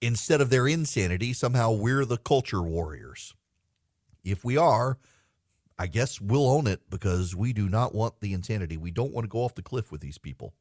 instead 0.00 0.40
of 0.40 0.50
their 0.50 0.68
insanity, 0.68 1.32
somehow 1.32 1.72
we're 1.72 2.04
the 2.04 2.18
culture 2.18 2.62
warriors. 2.62 3.34
If 4.24 4.44
we 4.44 4.56
are, 4.56 4.98
I 5.78 5.86
guess 5.86 6.20
we'll 6.20 6.48
own 6.48 6.66
it 6.66 6.88
because 6.90 7.34
we 7.34 7.52
do 7.52 7.68
not 7.68 7.94
want 7.94 8.20
the 8.20 8.34
insanity. 8.34 8.76
We 8.76 8.90
don't 8.90 9.12
want 9.12 9.24
to 9.24 9.28
go 9.28 9.38
off 9.40 9.54
the 9.54 9.62
cliff 9.62 9.90
with 9.90 10.00
these 10.00 10.18
people. 10.18 10.52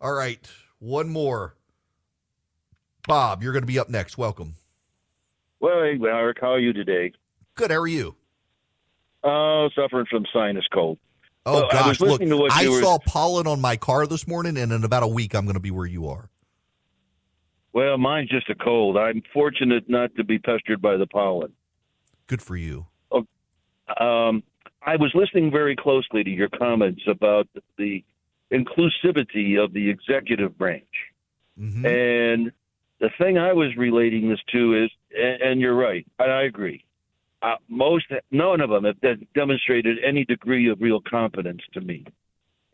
All 0.00 0.12
right, 0.12 0.46
one 0.78 1.08
more. 1.08 1.56
Bob, 3.08 3.42
you're 3.42 3.52
going 3.52 3.62
to 3.62 3.66
be 3.66 3.78
up 3.78 3.88
next. 3.88 4.18
Welcome. 4.18 4.54
Well, 5.60 5.82
hey, 5.82 5.98
Erick, 6.02 6.38
how 6.40 6.52
are 6.52 6.58
you 6.58 6.72
today? 6.72 7.12
Good. 7.54 7.70
How 7.70 7.78
are 7.78 7.86
you? 7.86 8.14
Oh, 9.24 9.68
suffering 9.74 10.06
from 10.10 10.24
sinus 10.32 10.66
cold. 10.72 10.98
Oh 11.46 11.60
well, 11.60 11.68
gosh! 11.70 12.00
Look, 12.00 12.20
I 12.20 12.26
were... 12.34 12.48
I 12.50 12.80
saw 12.80 12.98
pollen 13.06 13.46
on 13.46 13.60
my 13.60 13.76
car 13.76 14.06
this 14.06 14.26
morning, 14.26 14.56
and 14.56 14.72
in 14.72 14.84
about 14.84 15.02
a 15.02 15.08
week, 15.08 15.34
I'm 15.34 15.44
going 15.44 15.54
to 15.54 15.60
be 15.60 15.70
where 15.70 15.86
you 15.86 16.08
are. 16.08 16.28
Well, 17.72 17.98
mine's 17.98 18.30
just 18.30 18.50
a 18.50 18.54
cold. 18.54 18.96
I'm 18.96 19.22
fortunate 19.32 19.88
not 19.88 20.14
to 20.16 20.24
be 20.24 20.38
pestered 20.38 20.82
by 20.82 20.96
the 20.96 21.06
pollen. 21.06 21.52
Good 22.26 22.42
for 22.42 22.56
you. 22.56 22.86
Oh, 23.10 23.26
um, 24.00 24.42
I 24.82 24.96
was 24.96 25.12
listening 25.14 25.50
very 25.50 25.76
closely 25.76 26.24
to 26.24 26.30
your 26.30 26.48
comments 26.48 27.02
about 27.06 27.48
the 27.78 28.02
inclusivity 28.52 29.62
of 29.62 29.72
the 29.72 29.88
executive 29.88 30.58
branch, 30.58 30.84
mm-hmm. 31.58 31.86
and 31.86 32.52
the 32.98 33.10
thing 33.18 33.38
I 33.38 33.52
was 33.52 33.76
relating 33.76 34.30
this 34.30 34.40
to 34.52 34.84
is, 34.84 34.90
and, 35.14 35.42
and 35.42 35.60
you're 35.60 35.76
right, 35.76 36.06
and 36.18 36.32
I 36.32 36.42
agree. 36.42 36.84
Uh, 37.42 37.56
most, 37.68 38.06
none 38.30 38.60
of 38.60 38.70
them 38.70 38.84
have 38.84 39.18
demonstrated 39.34 39.98
any 40.04 40.24
degree 40.24 40.70
of 40.70 40.80
real 40.80 41.00
competence 41.00 41.62
to 41.74 41.80
me. 41.80 42.04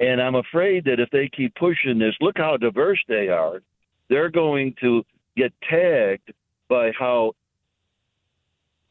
And 0.00 0.20
I'm 0.20 0.34
afraid 0.34 0.84
that 0.84 1.00
if 1.00 1.10
they 1.10 1.28
keep 1.28 1.54
pushing 1.56 1.98
this, 1.98 2.14
look 2.20 2.38
how 2.38 2.56
diverse 2.56 3.00
they 3.08 3.28
are. 3.28 3.62
They're 4.08 4.30
going 4.30 4.74
to 4.80 5.04
get 5.36 5.52
tagged 5.68 6.32
by 6.68 6.92
how 6.98 7.32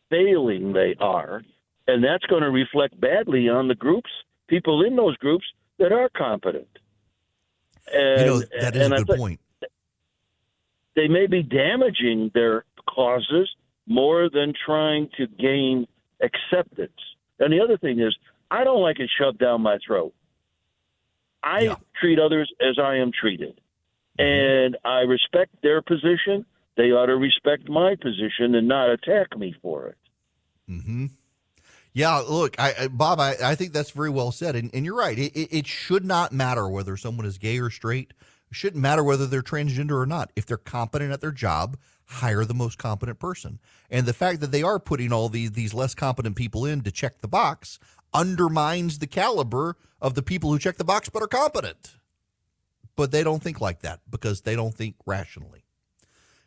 failing 0.10 0.74
they 0.74 0.96
are. 1.00 1.42
And 1.88 2.04
that's 2.04 2.26
going 2.26 2.44
to 2.44 2.52
reflect 2.52 3.00
badly 3.00 3.50
on 3.50 3.68
the 3.68 3.76
groups, 3.76 4.10
people 4.48 4.86
in 4.86 4.96
those 4.96 5.18
groups 5.18 5.46
that 5.80 5.92
are 5.92 6.10
competent. 6.10 6.68
And, 7.92 8.22
you 8.22 8.26
know, 8.26 8.42
that 8.60 8.76
is 8.76 8.88
a 8.88 9.04
good 9.04 9.18
point 9.18 9.40
they 10.96 11.08
may 11.08 11.28
be 11.28 11.42
damaging 11.42 12.32
their 12.34 12.66
causes 12.94 13.50
more 13.88 14.30
than 14.30 14.54
trying 14.66 15.10
to 15.18 15.28
gain 15.28 15.88
acceptance. 16.22 16.92
And 17.40 17.52
the 17.52 17.62
other 17.62 17.78
thing 17.78 18.00
is, 18.00 18.16
I 18.50 18.64
don't 18.64 18.82
like 18.82 19.00
it 19.00 19.10
shoved 19.18 19.40
down 19.40 19.62
my 19.62 19.80
throat. 19.86 20.14
I 21.44 21.62
yeah. 21.62 21.76
treat 22.00 22.20
others 22.20 22.52
as 22.62 22.78
I 22.78 22.98
am 22.98 23.12
treated. 23.12 23.60
Mm-hmm. 24.20 24.24
And 24.24 24.78
I 24.86 25.00
respect 25.02 25.56
their 25.64 25.82
position. 25.82 26.46
They 26.78 26.92
ought 26.92 27.08
to 27.08 27.16
respect 27.16 27.70
my 27.70 27.96
position 27.96 28.56
and 28.56 28.68
not 28.68 28.90
attack 28.90 29.38
me 29.38 29.56
for 29.62 29.88
it. 29.88 29.98
Mm-hmm. 30.70 31.08
Yeah, 31.94 32.18
look, 32.20 32.58
I, 32.58 32.74
I 32.80 32.88
Bob, 32.88 33.20
I, 33.20 33.36
I, 33.44 33.56
think 33.56 33.74
that's 33.74 33.92
very 33.92 34.10
well 34.10 34.32
said, 34.32 34.56
and, 34.56 34.74
and 34.74 34.86
you're 34.86 34.96
right. 34.96 35.18
It, 35.18 35.36
it, 35.36 35.50
it, 35.52 35.68
should 35.68 36.06
not 36.06 36.32
matter 36.32 36.70
whether 36.70 36.96
someone 36.96 37.26
is 37.26 37.38
gay 37.38 37.60
or 37.60 37.70
straight, 37.70 38.14
shouldn't 38.52 38.82
matter 38.82 39.04
whether 39.04 39.26
they're 39.26 39.42
transgender 39.42 40.02
or 40.02 40.06
not. 40.06 40.32
If 40.36 40.46
they're 40.46 40.58
competent 40.58 41.12
at 41.12 41.22
their 41.22 41.32
job, 41.32 41.78
hire 42.06 42.46
the 42.46 42.54
most 42.54 42.78
competent 42.78 43.20
person. 43.20 43.60
And 43.90 44.06
the 44.06 44.14
fact 44.14 44.42
that 44.42 44.52
they 44.52 44.64
are 44.64 44.80
putting 44.80 45.14
all 45.14 45.30
these 45.30 45.52
these 45.52 45.74
less 45.74 45.96
competent 45.96 46.36
people 46.36 46.66
in 46.66 46.82
to 46.82 46.92
check 46.92 47.20
the 47.20 47.28
box 47.28 47.80
undermines 48.14 49.00
the 49.00 49.08
caliber 49.08 49.78
of 50.02 50.16
the 50.16 50.22
people 50.22 50.52
who 50.52 50.60
check 50.60 50.78
the 50.78 50.84
box 50.84 51.10
but 51.10 51.24
are 51.24 51.28
competent. 51.28 51.96
But 52.96 53.12
they 53.12 53.24
don't 53.24 53.42
think 53.42 53.62
like 53.62 53.82
that 53.82 54.02
because 54.10 54.42
they 54.42 54.56
don't 54.56 54.76
think 54.76 54.96
rationally. 55.06 55.61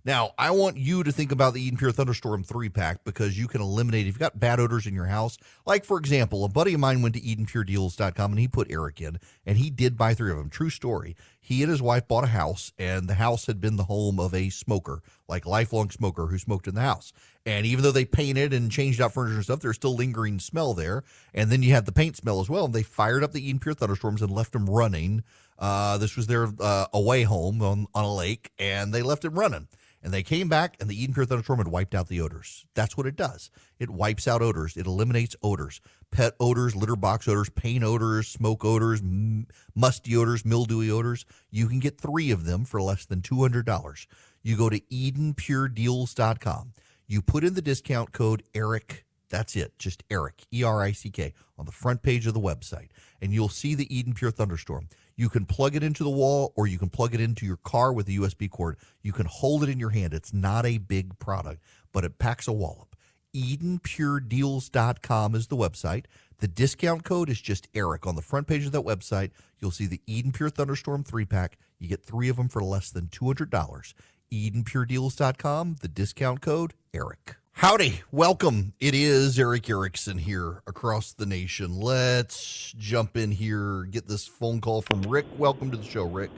Now, 0.07 0.33
I 0.37 0.51
want 0.51 0.77
you 0.77 1.03
to 1.03 1.11
think 1.11 1.33
about 1.33 1.55
the 1.55 1.63
Eden 1.63 1.79
Pure 1.79 1.93
Thunderstorm 1.93 2.45
3 2.45 2.69
pack 2.69 3.05
because 3.05 3.39
you 3.39 3.49
can 3.49 3.63
eliminate, 3.63 4.03
if 4.03 4.09
you've 4.09 4.19
got 4.19 4.39
bad 4.39 4.61
odors 4.61 4.87
in 4.87 4.95
your 4.95 5.07
house, 5.07 5.39
like 5.65 5.83
for 5.83 5.97
example, 5.97 6.45
a 6.45 6.49
buddy 6.49 6.75
of 6.75 6.81
mine 6.81 7.01
went 7.01 7.15
to 7.15 7.23
EdenPureDeals.com 7.23 8.33
and 8.33 8.39
he 8.39 8.47
put 8.47 8.71
Erick 8.71 9.01
in 9.01 9.19
and 9.47 9.57
he 9.57 9.71
did 9.71 9.97
buy 9.97 10.13
three 10.13 10.31
of 10.31 10.37
them. 10.37 10.51
True 10.51 10.69
story. 10.69 11.17
He 11.41 11.63
and 11.63 11.71
his 11.71 11.81
wife 11.81 12.07
bought 12.07 12.25
a 12.25 12.29
house 12.29 12.71
and 12.79 13.09
the 13.09 13.15
house 13.15 13.47
had 13.47 13.63
been 13.63 13.77
the 13.77 13.85
home 13.85 14.21
of 14.21 14.35
a 14.35 14.51
smoker, 14.51 15.01
like 15.27 15.47
lifelong 15.47 15.89
smoker 15.89 16.27
who 16.27 16.37
smoked 16.37 16.69
in 16.69 16.75
the 16.75 16.83
house. 16.83 17.15
And 17.47 17.65
even 17.65 17.83
though 17.83 17.91
they 17.91 18.05
painted 18.05 18.53
and 18.53 18.71
changed 18.71 19.01
out 19.01 19.15
furniture 19.15 19.37
and 19.37 19.45
stuff, 19.45 19.61
there's 19.61 19.77
still 19.77 19.97
lingering 19.97 20.39
smell 20.39 20.75
there. 20.75 21.03
And 21.33 21.51
then 21.51 21.63
you 21.63 21.73
have 21.73 21.87
the 21.87 21.93
paint 21.93 22.19
smell 22.19 22.41
as 22.41 22.51
well. 22.51 22.67
And 22.67 22.75
they 22.75 22.83
fired 22.83 23.25
up 23.25 23.33
the 23.33 23.47
Eden 23.47 23.59
Pure 23.59 23.77
Thunderstorms 23.77 24.21
and 24.21 24.31
left 24.31 24.53
them 24.53 24.69
running. 24.69 25.25
Uh, 25.59 25.97
this 25.97 26.15
was 26.15 26.27
their 26.27 26.49
uh, 26.61 26.87
away 26.93 27.23
home 27.23 27.63
on, 27.63 27.87
on 27.95 28.05
a 28.05 28.15
lake 28.15 28.51
and 28.59 28.93
they 28.93 29.01
left 29.01 29.25
it 29.25 29.31
running 29.31 29.69
And 30.05 30.13
they 30.13 30.23
came 30.23 30.51
back, 30.51 30.77
and 30.79 30.91
the 30.91 31.03
Eden 31.03 31.15
Pure 31.15 31.25
Thunderstorm 31.27 31.59
had 31.61 31.69
wiped 31.69 31.95
out 31.95 32.09
the 32.09 32.21
odors. 32.21 32.67
That's 32.75 32.95
what 32.95 33.07
it 33.07 33.17
does. 33.17 33.51
It 33.79 33.89
wipes 33.89 34.29
out 34.29 34.43
odors. 34.43 34.77
It 34.77 34.87
eliminates 34.87 35.35
odors, 35.43 35.81
pet 36.11 36.35
odors, 36.39 36.77
litter 36.77 36.95
box 36.95 37.27
odors, 37.27 37.49
paint 37.49 37.83
odors, 37.83 38.29
smoke 38.29 38.67
odors, 38.67 39.01
m- 39.01 39.47
musty 39.75 40.15
odors, 40.15 40.45
mildewy 40.45 40.91
odors. 40.91 41.25
You 41.51 41.69
can 41.69 41.81
get 41.81 41.99
three 41.99 42.31
of 42.31 42.45
them 42.45 42.67
for 42.67 42.83
less 42.83 43.07
than 43.07 43.23
two 43.23 43.41
hundred 43.41 43.65
dollars. 43.65 44.07
You 44.43 44.59
go 44.59 44.69
to 44.69 44.79
EdenPureDeals.com. 44.79 46.73
You 47.07 47.23
put 47.23 47.43
in 47.45 47.55
the 47.55 47.63
discount 47.63 48.13
code 48.13 48.43
Erick. 48.55 49.07
That's 49.31 49.57
it, 49.57 49.79
just 49.79 50.05
Erick, 50.11 50.45
E 50.53 50.63
R 50.63 50.83
I 50.83 50.93
C 50.93 51.11
K, 51.11 51.33
on 51.59 51.65
the 51.65 51.73
front 51.73 52.03
page 52.03 52.27
of 52.27 52.35
the 52.35 52.41
website, 52.41 52.91
and 53.23 53.33
you'll 53.33 53.49
see 53.49 53.75
the 53.75 53.93
Eden 53.95 54.13
Pure 54.13 54.33
Thunderstorm. 54.33 54.89
You 55.17 55.29
can 55.29 55.47
plug 55.47 55.77
it 55.77 55.83
into 55.83 56.03
the 56.03 56.11
wall 56.11 56.53
or 56.57 56.67
you 56.67 56.79
can 56.79 56.91
plug 56.91 57.15
it 57.15 57.21
into 57.21 57.47
your 57.47 57.59
car 57.59 57.93
with 57.93 58.09
a 58.09 58.13
USB 58.13 58.51
cord. 58.51 58.77
You 59.03 59.13
can 59.13 59.27
hold 59.27 59.63
it 59.63 59.69
in 59.69 59.79
your 59.79 59.91
hand. 59.91 60.13
It's 60.13 60.35
not 60.35 60.67
a 60.67 60.79
big 60.79 61.19
product, 61.19 61.63
but 61.93 62.05
it 62.05 62.19
packs 62.19 62.49
a 62.49 62.53
wallop. 62.53 62.97
EdenPureDeals.com 63.35 65.35
is 65.35 65.49
the 65.49 65.57
website. 65.57 66.05
The 66.39 66.49
discount 66.49 67.05
code 67.05 67.29
is 67.29 67.41
just 67.41 67.69
Erick. 67.75 68.07
On 68.07 68.17
the 68.17 68.23
front 68.23 68.47
page 68.47 68.67
of 68.67 68.73
that 68.73 68.83
website, 68.83 69.31
you'll 69.61 69.71
see 69.71 69.87
the 69.87 70.01
Eden 70.07 70.33
Pure 70.33 70.51
Thunderstorm 70.51 71.05
three 71.05 71.25
pack. 71.25 71.59
You 71.79 71.89
get 71.89 72.05
three 72.05 72.29
of 72.29 72.37
them 72.37 72.49
for 72.49 72.63
less 72.63 72.91
than 72.91 73.09
$200. 73.09 73.95
EdenPureDeals.com, 74.33 75.77
the 75.81 75.89
discount 75.89 76.41
code 76.41 76.75
Erick. 76.93 77.37
Howdy, 77.59 78.01
welcome. 78.11 78.75
It 78.81 78.97
is 78.97 79.39
Erick 79.39 79.71
Erickson 79.71 80.19
here 80.19 80.61
across 80.67 81.13
the 81.13 81.25
nation. 81.25 81.79
Let's 81.79 82.75
jump 82.77 83.17
in 83.17 83.31
here, 83.31 83.85
get 83.85 84.09
this 84.09 84.27
phone 84.27 84.61
call 84.61 84.83
from 84.83 85.03
Rick. 85.03 85.25
Welcome 85.39 85.71
to 85.71 85.77
the 85.77 85.85
show, 85.85 86.03
Rick. 86.03 86.31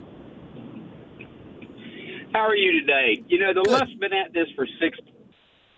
How 2.35 2.41
are 2.41 2.55
you 2.55 2.81
today? 2.81 3.25
You 3.29 3.39
know, 3.39 3.55
the 3.55 3.63
Good. 3.63 3.73
left's 3.73 3.95
been 3.95 4.13
at 4.13 4.35
this 4.35 4.47
for 4.55 4.69
six. 4.79 4.99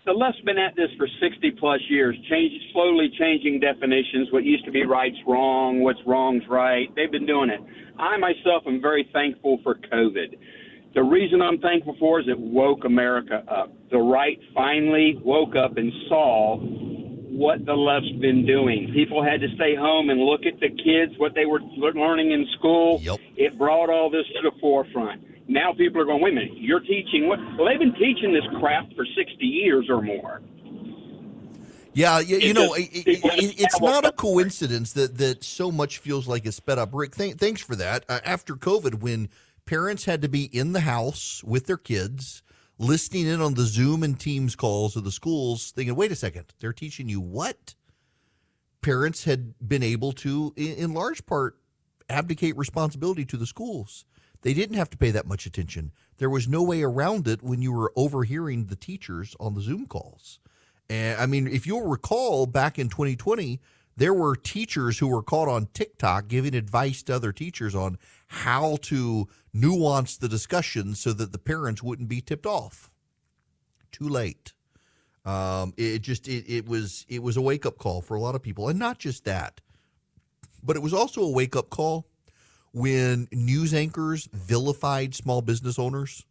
The 0.05 0.11
left's 0.11 0.41
been 0.41 0.57
at 0.57 0.75
this 0.75 0.89
for 0.97 1.07
sixty 1.21 1.51
plus 1.51 1.79
years, 1.87 2.17
change, 2.29 2.51
slowly 2.73 3.09
changing 3.17 3.61
definitions. 3.61 4.27
What 4.31 4.43
used 4.43 4.65
to 4.65 4.71
be 4.71 4.83
right's 4.83 5.17
wrong, 5.25 5.79
what's 5.81 5.99
wrong's 6.05 6.43
right. 6.49 6.93
They've 6.97 7.11
been 7.11 7.25
doing 7.25 7.49
it. 7.49 7.61
I 7.97 8.17
myself 8.17 8.63
am 8.67 8.81
very 8.81 9.09
thankful 9.13 9.59
for 9.63 9.75
COVID. 9.75 10.37
The 10.95 11.03
reason 11.03 11.41
I'm 11.41 11.59
thankful 11.59 11.95
for 11.99 12.19
is 12.19 12.27
it 12.27 12.39
woke 12.39 12.83
America 12.85 13.43
up. 13.47 13.71
The 13.91 13.97
right 13.99 14.39
finally 14.55 15.19
woke 15.23 15.55
up 15.55 15.77
and 15.77 15.91
saw 16.07 16.57
what 16.59 17.63
the 17.65 17.73
left's 17.73 18.11
been 18.19 18.45
doing. 18.45 18.91
People 18.93 19.23
had 19.23 19.39
to 19.41 19.47
stay 19.55 19.75
home 19.75 20.09
and 20.09 20.19
look 20.19 20.41
at 20.45 20.59
the 20.59 20.69
kids, 20.69 21.13
what 21.17 21.35
they 21.35 21.45
were 21.45 21.61
learning 21.77 22.31
in 22.31 22.45
school. 22.57 22.99
Yep. 23.03 23.19
It 23.37 23.57
brought 23.57 23.89
all 23.89 24.09
this 24.09 24.25
to 24.35 24.49
the 24.49 24.51
forefront. 24.59 25.21
Now 25.47 25.73
people 25.73 26.01
are 26.01 26.05
going, 26.05 26.21
wait 26.21 26.33
a 26.33 26.35
minute, 26.35 26.51
you're 26.57 26.79
teaching 26.81 27.27
what? 27.27 27.39
Well, 27.57 27.67
they've 27.67 27.79
been 27.79 27.93
teaching 27.95 28.33
this 28.33 28.43
crap 28.59 28.85
for 28.95 29.05
60 29.05 29.45
years 29.45 29.87
or 29.89 30.01
more. 30.01 30.41
Yeah, 31.93 32.19
you, 32.19 32.37
you 32.37 32.53
know, 32.53 32.73
it, 32.75 32.89
it- 32.93 33.07
it, 33.23 33.59
it's 33.59 33.79
not 33.81 34.05
a 34.05 34.11
coincidence 34.11 34.93
that 34.93 35.17
that 35.17 35.43
so 35.43 35.71
much 35.71 35.97
feels 35.97 36.27
like 36.27 36.45
it's 36.45 36.57
sped 36.57 36.77
up. 36.77 36.89
Rick, 36.93 37.15
th- 37.15 37.35
thanks 37.35 37.61
for 37.61 37.75
that. 37.75 38.05
Uh, 38.07 38.19
after 38.23 38.55
COVID, 38.55 39.01
when 39.01 39.27
parents 39.69 40.05
had 40.05 40.23
to 40.23 40.27
be 40.27 40.45
in 40.45 40.71
the 40.71 40.79
house 40.79 41.43
with 41.43 41.67
their 41.67 41.77
kids, 41.77 42.41
listening 42.79 43.27
in 43.27 43.39
on 43.39 43.53
the 43.53 43.65
Zoom 43.65 44.01
and 44.01 44.19
Teams 44.19 44.55
calls 44.55 44.95
of 44.95 45.03
the 45.03 45.11
schools, 45.11 45.69
thinking, 45.69 45.95
"Wait 45.95 46.11
a 46.11 46.15
second, 46.15 46.55
they're 46.59 46.73
teaching 46.73 47.07
you 47.07 47.21
what?" 47.21 47.75
Parents 48.81 49.25
had 49.25 49.53
been 49.59 49.83
able 49.83 50.11
to, 50.13 50.53
in, 50.55 50.95
large 50.95 51.23
part, 51.27 51.61
abdicate 52.09 52.57
responsibility 52.57 53.25
to 53.25 53.37
the 53.37 53.45
schools. 53.45 54.05
They 54.41 54.55
didn't 54.55 54.77
have 54.77 54.89
to 54.89 54.97
pay 54.97 55.11
that 55.11 55.27
much 55.27 55.45
attention. 55.45 55.91
There 56.17 56.31
was 56.31 56.47
no 56.47 56.63
way 56.63 56.81
around 56.81 57.27
it 57.27 57.43
when 57.43 57.61
you 57.61 57.71
were 57.71 57.93
overhearing 57.95 58.65
the 58.65 58.75
teachers 58.75 59.35
on 59.39 59.53
the 59.53 59.61
Zoom 59.61 59.85
calls. 59.85 60.39
And 60.89 61.21
I 61.21 61.27
mean, 61.27 61.45
if 61.45 61.67
you'll 61.67 61.87
recall 61.87 62.47
back 62.47 62.79
in 62.79 62.89
2020, 62.89 63.61
there 63.99 64.13
were 64.13 64.35
teachers 64.35 64.97
who 64.99 65.07
were 65.07 65.21
caught 65.21 65.49
on 65.49 65.67
TikTok 65.73 66.29
giving 66.29 66.55
advice 66.55 67.03
to 67.03 67.15
other 67.15 67.33
teachers 67.33 67.75
on 67.75 67.97
how 68.27 68.77
to 68.83 69.27
nuance 69.53 70.15
the 70.15 70.29
discussion 70.29 70.95
so 70.95 71.11
that 71.11 71.33
the 71.33 71.37
parents 71.37 71.83
wouldn't 71.83 72.07
be 72.07 72.21
tipped 72.21 72.45
off. 72.45 72.91
Too 73.91 74.07
late. 74.07 74.53
Um, 75.25 75.73
it 75.75 75.99
just 75.99 76.29
it, 76.29 76.45
it 76.47 76.65
was 76.65 77.05
it 77.09 77.21
was 77.21 77.35
a 77.35 77.41
wake 77.41 77.65
up 77.65 77.77
call 77.77 78.01
for 78.01 78.15
a 78.15 78.21
lot 78.21 78.35
of 78.35 78.41
people, 78.41 78.69
and 78.69 78.79
not 78.79 78.99
just 78.99 79.25
that, 79.25 79.59
but 80.63 80.77
it 80.77 80.79
was 80.81 80.93
also 80.93 81.21
a 81.21 81.31
wake 81.31 81.57
up 81.57 81.69
call 81.69 82.07
when 82.71 83.27
news 83.33 83.73
anchors 83.73 84.29
vilified 84.31 85.13
small 85.13 85.41
business 85.41 85.77
owners 85.77 86.25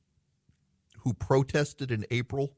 who 1.00 1.12
protested 1.12 1.90
in 1.90 2.06
April 2.10 2.54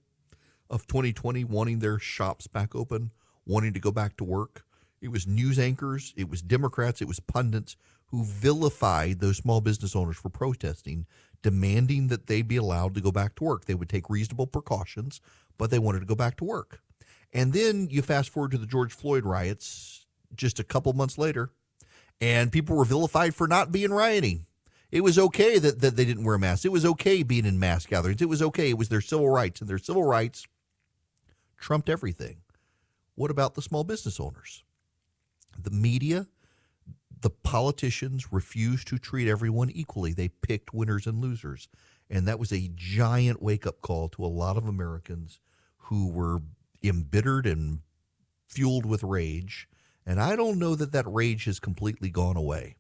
of 0.71 0.87
2020 0.87 1.43
wanting 1.45 1.81
their 1.81 1.99
shops 1.99 2.47
back 2.47 2.77
open, 2.77 3.11
wanting 3.45 3.73
to 3.73 3.81
go 3.81 3.91
back 3.91 4.17
to 4.17 4.25
work. 4.25 4.65
It 5.01 5.09
was 5.09 5.27
news 5.27 5.59
anchors, 5.59 6.13
it 6.17 6.29
was 6.29 6.43
Democrats, 6.43 7.01
it 7.01 7.09
was 7.09 7.21
pundits 7.21 7.77
who 8.07 8.25
vilified 8.25 9.21
those 9.21 9.39
small 9.39 9.61
business 9.61 9.97
owners 9.97 10.17
for 10.17 10.29
protesting, 10.29 11.07
demanding 11.43 12.09
that 12.09 12.27
they 12.27 12.43
be 12.43 12.57
allowed 12.57 12.95
to 12.95 13.01
go 13.01 13.13
back 13.13 13.35
to 13.37 13.45
work. 13.45 13.65
They 13.65 13.75
would 13.75 13.89
take 13.89 14.11
reasonable 14.11 14.47
precautions, 14.47 15.21
but 15.57 15.71
they 15.71 15.79
wanted 15.79 16.01
to 16.01 16.07
go 16.07 16.15
back 16.15 16.37
to 16.39 16.45
work. 16.45 16.83
And 17.33 17.53
then 17.53 17.89
you 17.91 18.03
fast 18.03 18.31
forward 18.31 18.51
to 18.51 18.59
the 18.59 18.67
George 18.67 18.93
Floyd 18.93 19.25
riots 19.25 20.07
just 20.35 20.59
a 20.59 20.65
couple 20.65 20.93
months 20.93 21.17
later, 21.17 21.51
and 22.21 22.53
people 22.53 22.77
were 22.77 22.85
vilified 22.85 23.35
for 23.35 23.49
not 23.49 23.73
being 23.73 23.91
rioting. 23.93 24.47
It 24.91 25.03
was 25.03 25.19
okay 25.19 25.59
that, 25.59 25.81
that 25.81 25.97
they 25.97 26.05
didn't 26.05 26.25
wear 26.25 26.37
masks. 26.37 26.65
It 26.65 26.73
was 26.73 26.85
okay 26.85 27.23
being 27.23 27.47
in 27.47 27.61
mass 27.61 27.87
gatherings. 27.87 28.21
It 28.21 28.29
was 28.29 28.43
okay. 28.43 28.71
It 28.71 28.79
was 28.79 28.89
their 28.89 29.01
civil 29.01 29.29
rights, 29.29 29.61
and 29.61 29.71
their 29.71 29.79
civil 29.79 30.03
rights 30.03 30.47
trumped 31.57 31.89
everything. 31.89 32.39
What 33.15 33.31
about 33.31 33.55
the 33.55 33.63
small 33.63 33.85
business 33.85 34.19
owners? 34.19 34.65
The 35.59 35.71
media, 35.71 36.27
the 37.21 37.31
politicians 37.31 38.33
refused 38.33 38.89
to 38.89 38.99
treat 38.99 39.29
everyone 39.29 39.71
equally. 39.71 40.13
They 40.13 40.29
picked 40.29 40.75
winners 40.75 41.07
and 41.07 41.21
losers. 41.21 41.69
And 42.09 42.27
that 42.27 42.39
was 42.39 42.53
a 42.53 42.71
giant 42.75 43.41
wake 43.41 43.67
up 43.67 43.81
call 43.83 44.09
to 44.11 44.25
a 44.25 44.27
lot 44.27 44.57
of 44.57 44.67
Americans 44.67 45.41
who 45.85 46.09
were 46.09 46.41
embittered 46.83 47.47
and 47.47 47.81
fueled 48.49 48.87
with 48.87 49.03
rage. 49.03 49.69
And 50.05 50.21
I 50.21 50.35
don't 50.35 50.59
know 50.59 50.75
that 50.75 50.93
that 50.93 51.07
rage 51.07 51.45
has 51.45 51.61
completely 51.61 52.11
gone 52.11 52.37
away. 52.37 52.77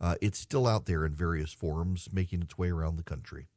Uh, 0.00 0.14
it's 0.20 0.38
still 0.38 0.66
out 0.66 0.86
there 0.86 1.04
in 1.04 1.14
various 1.14 1.52
forms, 1.52 2.08
making 2.12 2.42
its 2.42 2.56
way 2.56 2.68
around 2.68 2.96
the 2.96 3.02
country. 3.02 3.48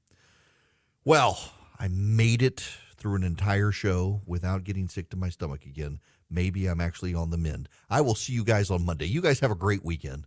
Well, 1.04 1.54
I 1.80 1.88
made 1.88 2.42
it 2.42 2.64
through 2.96 3.16
an 3.16 3.24
entire 3.24 3.72
show 3.72 4.22
without 4.26 4.64
getting 4.64 4.88
sick 4.88 5.10
to 5.10 5.18
my 5.18 5.30
stomach 5.30 5.66
again. 5.66 6.00
Maybe 6.32 6.68
I'm 6.68 6.80
actually 6.80 7.14
on 7.14 7.30
the 7.30 7.38
mend. 7.38 7.68
I 7.90 8.02
will 8.02 8.16
see 8.16 8.34
you 8.34 8.46
guys 8.46 8.72
on 8.72 8.86
Monday. 8.86 9.06
You 9.06 9.22
guys 9.22 9.42
have 9.42 9.52
a 9.52 9.56
great 9.56 9.84
weekend. 9.84 10.26